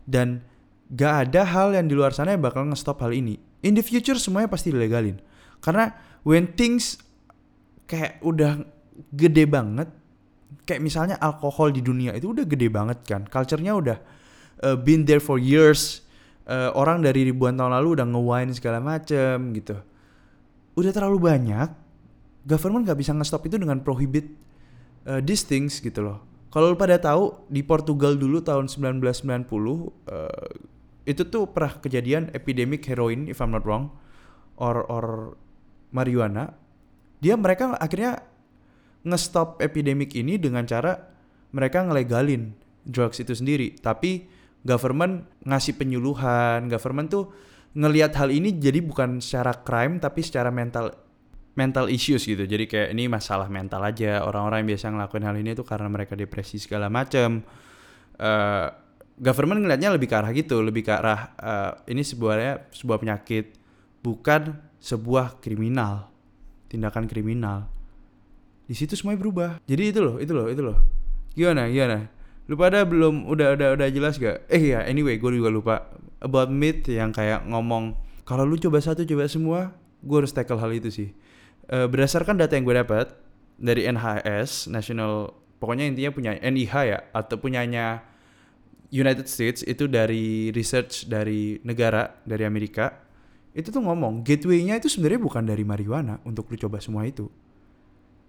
Dan 0.06 0.44
gak 0.86 1.30
ada 1.30 1.42
hal 1.42 1.74
yang 1.74 1.90
di 1.90 1.98
luar 1.98 2.14
sana 2.14 2.30
yang 2.30 2.44
bakal 2.44 2.62
ngestop 2.62 3.02
hal 3.02 3.10
ini. 3.10 3.34
In 3.66 3.74
the 3.74 3.82
future 3.82 4.14
semuanya 4.14 4.46
pasti 4.46 4.70
dilegalin. 4.70 5.18
Karena 5.58 5.90
when 6.22 6.54
things 6.54 7.02
kayak 7.90 8.22
udah 8.22 8.62
gede 9.10 9.50
banget 9.50 9.90
kayak 10.66 10.82
misalnya 10.82 11.16
alkohol 11.22 11.70
di 11.70 11.80
dunia 11.80 12.12
itu 12.12 12.34
udah 12.34 12.42
gede 12.42 12.68
banget 12.68 12.98
kan. 13.06 13.22
Culture-nya 13.24 13.72
udah 13.78 13.98
uh, 14.66 14.76
been 14.76 15.06
there 15.06 15.22
for 15.22 15.38
years. 15.38 16.02
Uh, 16.46 16.70
orang 16.78 17.02
dari 17.02 17.26
ribuan 17.26 17.58
tahun 17.58 17.74
lalu 17.74 17.98
udah 17.98 18.06
nge-wine 18.06 18.50
segala 18.54 18.78
macem 18.78 19.50
gitu. 19.54 19.78
Udah 20.78 20.92
terlalu 20.94 21.18
banyak 21.18 21.70
government 22.46 22.86
nggak 22.86 22.98
bisa 23.02 23.10
nge-stop 23.14 23.42
itu 23.50 23.58
dengan 23.58 23.82
prohibit 23.82 24.30
uh, 25.10 25.18
these 25.22 25.42
things 25.42 25.82
gitu 25.82 26.06
loh. 26.06 26.22
Kalau 26.54 26.72
lu 26.72 26.78
pada 26.78 26.96
tahu 26.96 27.46
di 27.50 27.60
Portugal 27.66 28.14
dulu 28.14 28.40
tahun 28.40 28.70
1990 28.70 29.50
uh, 29.50 29.90
itu 31.06 31.22
tuh 31.26 31.50
pernah 31.50 31.78
kejadian 31.78 32.30
epidemic 32.34 32.86
heroin 32.86 33.30
if 33.30 33.42
I'm 33.42 33.54
not 33.54 33.66
wrong 33.66 33.94
or 34.58 34.86
or 34.86 35.34
marijuana. 35.90 36.54
Dia 37.22 37.34
mereka 37.34 37.74
akhirnya 37.76 38.22
ngestop 39.06 39.62
epidemik 39.62 40.12
ini 40.18 40.34
dengan 40.36 40.66
cara 40.66 40.98
mereka 41.54 41.86
ngelegalin 41.86 42.50
drugs 42.82 43.22
itu 43.22 43.32
sendiri. 43.32 43.78
Tapi 43.78 44.26
government 44.66 45.30
ngasih 45.46 45.78
penyuluhan 45.78 46.66
government 46.66 47.08
tuh 47.08 47.24
ngelihat 47.78 48.18
hal 48.18 48.34
ini 48.34 48.58
jadi 48.58 48.82
bukan 48.82 49.22
secara 49.22 49.62
crime 49.62 50.02
tapi 50.02 50.26
secara 50.26 50.50
mental 50.50 50.90
mental 51.54 51.86
issues 51.88 52.26
gitu. 52.26 52.44
Jadi 52.44 52.66
kayak 52.66 52.88
ini 52.92 53.06
masalah 53.06 53.46
mental 53.46 53.80
aja. 53.86 54.26
Orang-orang 54.26 54.66
yang 54.66 54.76
biasa 54.76 54.92
ngelakuin 54.92 55.24
hal 55.24 55.36
ini 55.38 55.50
tuh 55.54 55.64
karena 55.64 55.88
mereka 55.88 56.18
depresi 56.18 56.60
segala 56.60 56.90
macam 56.90 57.46
uh, 58.20 58.68
government 59.16 59.64
ngelihatnya 59.64 59.90
lebih 59.96 60.08
ke 60.12 60.16
arah 60.16 60.30
gitu 60.32 60.60
lebih 60.60 60.84
ke 60.84 60.92
arah 60.92 61.20
uh, 61.40 61.72
ini 61.88 62.04
sebuahnya 62.04 62.68
sebuah 62.72 62.98
penyakit 63.00 63.56
bukan 64.04 64.60
sebuah 64.76 65.40
kriminal 65.40 66.12
tindakan 66.68 67.08
kriminal 67.08 67.72
di 68.66 68.74
situ 68.74 68.98
semuanya 68.98 69.22
berubah. 69.22 69.50
Jadi 69.64 69.94
itu 69.94 70.00
loh 70.02 70.18
itu 70.18 70.32
loh 70.34 70.46
itu 70.50 70.62
loh. 70.62 70.78
Gimana 71.38 71.70
gimana? 71.70 72.10
Lu 72.50 72.54
pada 72.58 72.82
belum? 72.82 73.30
Udah 73.30 73.54
udah 73.54 73.78
udah 73.78 73.88
jelas 73.90 74.18
gak 74.18 74.46
eh 74.50 74.74
ya 74.74 74.82
anyway 74.82 75.18
gue 75.18 75.30
juga 75.30 75.50
lupa 75.50 75.74
about 76.18 76.50
myth 76.50 76.86
yang 76.90 77.14
kayak 77.14 77.46
ngomong 77.46 77.94
kalau 78.26 78.42
lu 78.42 78.58
coba 78.58 78.82
satu 78.82 79.06
coba 79.06 79.30
semua 79.30 79.60
gue 80.02 80.16
harus 80.18 80.34
tackle 80.34 80.58
hal 80.58 80.74
itu 80.74 80.90
sih. 80.90 81.08
Uh, 81.66 81.86
berdasarkan 81.90 82.38
data 82.38 82.54
yang 82.54 82.66
gue 82.66 82.76
dapat 82.78 83.06
dari 83.58 83.86
NHS 83.86 84.70
National 84.70 85.34
pokoknya 85.58 85.88
intinya 85.88 86.10
punya 86.12 86.32
NIH 86.38 86.74
ya 86.86 86.98
atau 87.10 87.40
punyanya 87.40 88.04
United 88.92 89.26
States 89.26 89.66
itu 89.66 89.90
dari 89.90 90.54
research 90.54 91.10
dari 91.10 91.58
negara 91.66 92.22
dari 92.22 92.46
Amerika 92.46 93.02
itu 93.56 93.72
tuh 93.72 93.82
ngomong 93.82 94.20
gateway-nya 94.20 94.78
itu 94.78 94.92
sebenarnya 94.92 95.20
bukan 95.22 95.42
dari 95.48 95.64
marijuana 95.64 96.20
untuk 96.28 96.52
lu 96.52 96.60
coba 96.60 96.78
semua 96.78 97.08
itu 97.08 97.26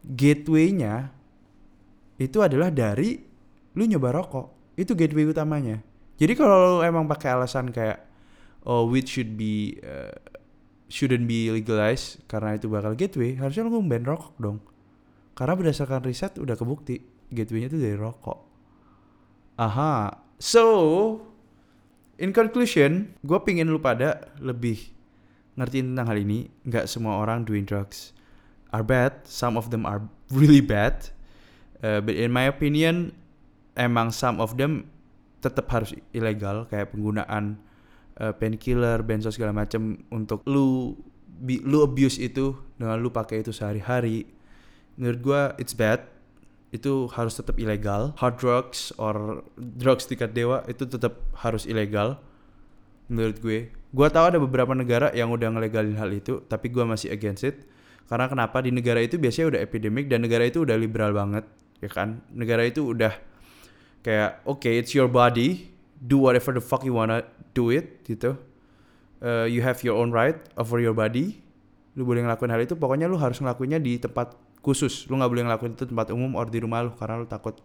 gateway-nya 0.07 1.11
itu 2.17 2.39
adalah 2.39 2.71
dari 2.71 3.19
lu 3.75 3.83
nyoba 3.83 4.15
rokok. 4.15 4.73
Itu 4.79 4.95
gateway 4.95 5.27
utamanya. 5.27 5.83
Jadi 6.17 6.33
kalau 6.33 6.79
lu 6.79 6.87
emang 6.87 7.05
pakai 7.05 7.35
alasan 7.35 7.69
kayak 7.69 8.01
oh 8.65 8.87
weed 8.89 9.05
should 9.05 9.37
be 9.37 9.77
uh, 9.83 10.15
shouldn't 10.87 11.27
be 11.27 11.51
legalized 11.51 12.23
karena 12.25 12.55
itu 12.55 12.71
bakal 12.71 12.95
gateway, 12.95 13.35
harusnya 13.37 13.67
lu 13.67 13.83
ban 13.83 14.01
rokok 14.07 14.33
dong. 14.39 14.57
Karena 15.37 15.53
berdasarkan 15.53 16.01
riset 16.01 16.39
udah 16.41 16.57
kebukti 16.57 17.03
gateway-nya 17.29 17.69
itu 17.69 17.77
dari 17.77 17.97
rokok. 17.99 18.39
Aha. 19.61 20.25
So, 20.37 20.65
in 22.21 22.29
conclusion, 22.29 23.13
gue 23.25 23.39
pingin 23.41 23.69
lu 23.69 23.81
pada 23.81 24.33
lebih 24.37 24.93
ngerti 25.57 25.85
tentang 25.85 26.09
hal 26.09 26.17
ini. 26.17 26.49
Nggak 26.65 26.89
semua 26.89 27.21
orang 27.21 27.45
doing 27.45 27.65
drugs 27.65 28.16
are 28.71 28.83
bad. 28.83 29.23
Some 29.27 29.55
of 29.55 29.69
them 29.71 29.87
are 29.87 30.03
really 30.31 30.61
bad. 30.61 31.07
Uh, 31.83 32.01
but 32.01 32.17
in 32.17 32.33
my 32.33 32.49
opinion, 32.49 33.13
emang 33.77 34.09
some 34.09 34.41
of 34.41 34.57
them 34.57 34.89
tetap 35.39 35.69
harus 35.69 35.93
ilegal 36.11 36.65
kayak 36.67 36.89
penggunaan 36.91 37.61
uh, 38.17 38.33
painkiller, 38.33 39.05
benzo 39.05 39.29
segala 39.29 39.53
macam 39.53 40.01
untuk 40.09 40.41
lu 40.49 40.97
bi, 41.23 41.61
lu 41.61 41.85
abuse 41.85 42.17
itu 42.17 42.57
dengan 42.81 42.97
lu 42.97 43.13
pakai 43.13 43.45
itu 43.45 43.53
sehari-hari. 43.53 44.25
Menurut 44.97 45.19
gua 45.21 45.41
it's 45.61 45.77
bad. 45.77 46.01
Itu 46.67 47.07
harus 47.15 47.39
tetap 47.39 47.55
ilegal. 47.55 48.11
Hard 48.19 48.43
drugs 48.43 48.91
or 48.99 49.45
drugs 49.55 50.03
tingkat 50.03 50.35
dewa 50.35 50.67
itu 50.67 50.83
tetap 50.83 51.15
harus 51.39 51.63
ilegal 51.63 52.19
menurut 53.07 53.39
gue. 53.39 53.71
Gua 53.95 54.11
tahu 54.11 54.35
ada 54.35 54.39
beberapa 54.41 54.75
negara 54.75 55.15
yang 55.15 55.31
udah 55.31 55.47
ngelegalin 55.47 55.95
hal 55.95 56.11
itu, 56.11 56.43
tapi 56.51 56.67
gua 56.67 56.83
masih 56.83 57.07
against 57.13 57.47
it 57.47 57.63
karena 58.07 58.25
kenapa 58.31 58.63
di 58.63 58.71
negara 58.71 59.03
itu 59.03 59.19
biasanya 59.19 59.55
udah 59.55 59.61
epidemik 59.61 60.07
dan 60.07 60.23
negara 60.23 60.47
itu 60.47 60.63
udah 60.63 60.79
liberal 60.79 61.11
banget, 61.11 61.43
ya 61.83 61.91
kan? 61.91 62.23
Negara 62.31 62.63
itu 62.63 62.95
udah 62.95 63.11
kayak 63.99 64.47
oke 64.47 64.63
okay, 64.63 64.79
it's 64.79 64.95
your 64.95 65.11
body, 65.11 65.67
do 65.99 66.23
whatever 66.23 66.55
the 66.55 66.63
fuck 66.63 66.87
you 66.87 66.95
wanna 66.95 67.27
do 67.51 67.67
it 67.67 68.01
gitu. 68.07 68.39
Uh, 69.19 69.43
you 69.49 69.59
have 69.59 69.83
your 69.83 69.99
own 69.99 70.15
right 70.15 70.39
over 70.55 70.79
your 70.79 70.95
body. 70.95 71.43
Lu 71.99 72.07
boleh 72.07 72.23
ngelakuin 72.23 72.53
hal 72.53 72.63
itu, 72.63 72.79
pokoknya 72.79 73.11
lu 73.11 73.19
harus 73.19 73.43
ngelakuinnya 73.43 73.83
di 73.83 73.99
tempat 73.99 74.39
khusus. 74.63 75.09
Lu 75.11 75.19
nggak 75.19 75.31
boleh 75.31 75.43
ngelakuin 75.43 75.73
itu 75.75 75.85
tempat 75.89 76.07
umum 76.15 76.37
or 76.39 76.47
di 76.47 76.63
rumah 76.63 76.87
lu 76.87 76.95
karena 76.95 77.19
lu 77.19 77.27
takut 77.27 77.59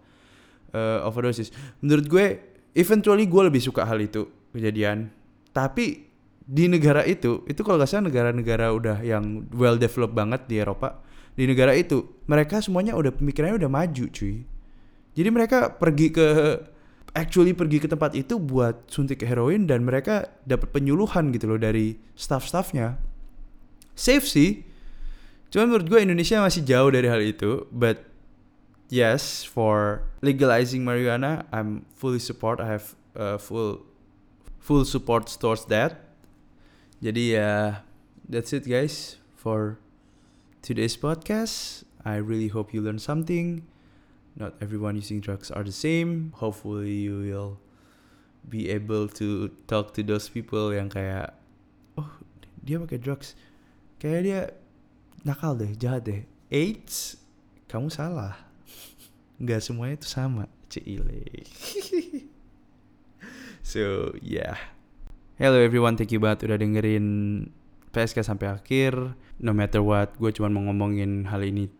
uh, 0.75 1.07
overdosis. 1.07 1.55
Menurut 1.85 2.07
gue, 2.09 2.27
eventually 2.75 3.29
gue 3.29 3.43
lebih 3.47 3.63
suka 3.63 3.87
hal 3.87 4.01
itu 4.03 4.27
kejadian. 4.51 5.13
Tapi 5.53 6.12
di 6.43 6.67
negara 6.67 7.07
itu 7.07 7.47
itu 7.47 7.61
kalau 7.63 7.79
nggak 7.79 7.91
salah 7.91 8.11
negara-negara 8.11 8.75
udah 8.75 8.99
yang 9.07 9.47
well 9.55 9.79
developed 9.79 10.15
banget 10.15 10.43
di 10.51 10.59
Eropa 10.59 10.99
di 11.33 11.49
negara 11.49 11.73
itu 11.73 12.21
mereka 12.29 12.61
semuanya 12.61 12.93
udah 12.93 13.13
pemikirannya 13.13 13.57
udah 13.57 13.73
maju 13.73 14.05
cuy. 14.13 14.45
Jadi 15.13 15.29
mereka 15.33 15.73
pergi 15.73 16.13
ke 16.13 16.29
actually 17.13 17.53
pergi 17.57 17.81
ke 17.81 17.89
tempat 17.89 18.17
itu 18.17 18.41
buat 18.41 18.89
suntik 18.89 19.25
heroin 19.25 19.69
dan 19.69 19.85
mereka 19.85 20.29
dapat 20.45 20.73
penyuluhan 20.73 21.33
gitu 21.33 21.53
loh 21.53 21.61
dari 21.61 21.97
staff-staffnya. 22.17 23.01
Safe 23.97 24.25
sih. 24.25 24.65
Cuman 25.53 25.69
menurut 25.69 25.89
gue 25.89 26.01
Indonesia 26.01 26.41
masih 26.41 26.65
jauh 26.65 26.89
dari 26.89 27.09
hal 27.13 27.21
itu 27.21 27.69
but 27.69 28.09
yes 28.89 29.45
for 29.45 30.05
legalizing 30.25 30.81
marijuana 30.81 31.45
I'm 31.53 31.85
fully 31.93 32.21
support 32.21 32.57
I 32.57 32.77
have 32.77 32.97
uh, 33.13 33.37
full 33.37 33.85
full 34.57 34.89
support 34.89 35.29
towards 35.29 35.69
that 35.69 36.12
jadi 37.03 37.23
ya 37.35 37.51
that's 38.31 38.55
it 38.55 38.63
guys 38.63 39.19
for 39.35 39.83
today's 40.63 40.95
podcast. 40.95 41.83
I 42.07 42.23
really 42.23 42.47
hope 42.47 42.71
you 42.71 42.79
learn 42.79 43.03
something. 43.03 43.67
Not 44.39 44.55
everyone 44.63 44.95
using 44.95 45.19
drugs 45.19 45.51
are 45.51 45.67
the 45.67 45.75
same. 45.75 46.31
Hopefully 46.39 47.11
you 47.11 47.27
will 47.27 47.59
be 48.47 48.71
able 48.71 49.11
to 49.19 49.51
talk 49.67 49.95
to 49.99 50.07
those 50.07 50.31
people 50.31 50.71
yang 50.71 50.91
kayak 50.91 51.35
oh 51.99 52.23
dia 52.63 52.79
pakai 52.79 52.99
drugs 52.99 53.35
kayak 54.03 54.21
dia 54.23 54.41
nakal 55.23 55.55
deh 55.55 55.71
jahat 55.79 56.03
deh 56.03 56.23
AIDS 56.51 57.19
kamu 57.71 57.87
salah 57.87 58.35
nggak 59.39 59.63
semuanya 59.63 59.95
itu 59.99 60.09
sama 60.11 60.51
cile 60.67 61.23
so 63.63 64.11
yeah 64.19 64.72
Hello 65.41 65.57
everyone, 65.57 65.97
thank 65.97 66.13
you 66.13 66.21
banget 66.21 66.45
udah 66.45 66.61
dengerin 66.61 67.07
PSK 67.89 68.21
sampai 68.21 68.53
akhir. 68.53 69.17
No 69.41 69.57
matter 69.57 69.81
what, 69.81 70.13
gue 70.21 70.29
cuma 70.29 70.53
mau 70.53 70.61
ngomongin 70.69 71.25
hal 71.25 71.41
ini 71.41 71.73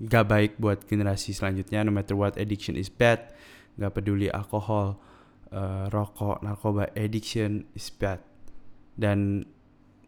gak 0.00 0.32
baik 0.32 0.52
buat 0.56 0.80
generasi 0.88 1.36
selanjutnya. 1.36 1.84
No 1.84 1.92
matter 1.92 2.16
what, 2.16 2.40
addiction 2.40 2.72
is 2.72 2.88
bad. 2.88 3.36
Gak 3.76 4.00
peduli 4.00 4.32
alkohol, 4.32 4.96
uh, 5.52 5.92
rokok, 5.92 6.40
narkoba, 6.40 6.88
addiction 6.96 7.68
is 7.76 7.92
bad. 7.92 8.24
Dan 8.96 9.44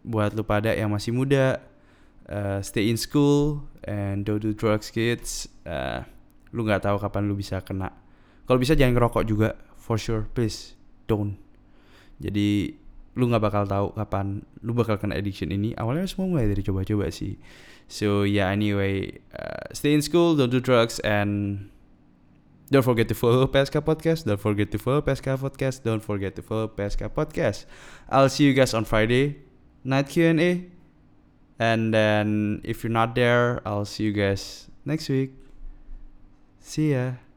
buat 0.00 0.32
lu 0.32 0.40
pada 0.40 0.72
yang 0.72 0.88
masih 0.88 1.12
muda, 1.12 1.60
uh, 2.24 2.64
stay 2.64 2.88
in 2.88 2.96
school 2.96 3.68
and 3.84 4.24
don't 4.24 4.40
do 4.40 4.56
drugs 4.56 4.88
kids. 4.88 5.44
Uh, 5.68 6.08
lu 6.56 6.64
nggak 6.64 6.88
tahu 6.88 6.96
kapan 6.96 7.28
lu 7.28 7.36
bisa 7.36 7.60
kena. 7.60 7.92
Kalau 8.48 8.56
bisa 8.56 8.72
jangan 8.72 8.96
ngerokok 8.96 9.28
juga, 9.28 9.60
for 9.76 10.00
sure, 10.00 10.24
please 10.32 10.72
don't. 11.04 11.47
Jadi 12.18 12.74
lu 13.18 13.26
nggak 13.26 13.42
bakal 13.42 13.66
tahu 13.66 13.86
kapan 13.98 14.46
lu 14.62 14.70
bakal 14.74 14.94
kena 14.94 15.18
addiction 15.18 15.50
ini. 15.50 15.74
Awalnya 15.74 16.06
semua 16.06 16.30
mulai 16.30 16.46
dari 16.46 16.62
coba-coba 16.62 17.10
sih. 17.10 17.34
So 17.90 18.22
yeah 18.22 18.52
anyway 18.52 19.18
uh, 19.34 19.74
stay 19.74 19.96
in 19.96 20.04
school 20.04 20.38
don't 20.38 20.52
do 20.52 20.60
drugs 20.60 21.00
and 21.02 21.66
don't 22.68 22.84
forget 22.84 23.08
to 23.08 23.16
follow 23.16 23.48
PSK 23.48 23.80
Podcast 23.80 24.28
don't 24.28 24.38
forget 24.38 24.68
to 24.70 24.78
follow 24.78 25.00
PSK 25.00 25.40
Podcast 25.40 25.82
don't 25.82 26.04
forget 26.04 26.36
to 26.36 26.42
follow 26.44 26.68
PSK 26.68 27.10
Podcast. 27.10 27.66
I'll 28.12 28.28
see 28.28 28.44
you 28.44 28.54
guys 28.54 28.76
on 28.76 28.84
Friday 28.84 29.40
night 29.82 30.12
Q&A 30.12 30.68
and 31.58 31.90
then 31.90 32.60
if 32.62 32.84
you're 32.84 32.94
not 32.94 33.16
there 33.16 33.64
I'll 33.66 33.88
see 33.88 34.04
you 34.04 34.14
guys 34.14 34.68
next 34.84 35.08
week. 35.08 35.34
See 36.60 36.92
ya 36.92 37.27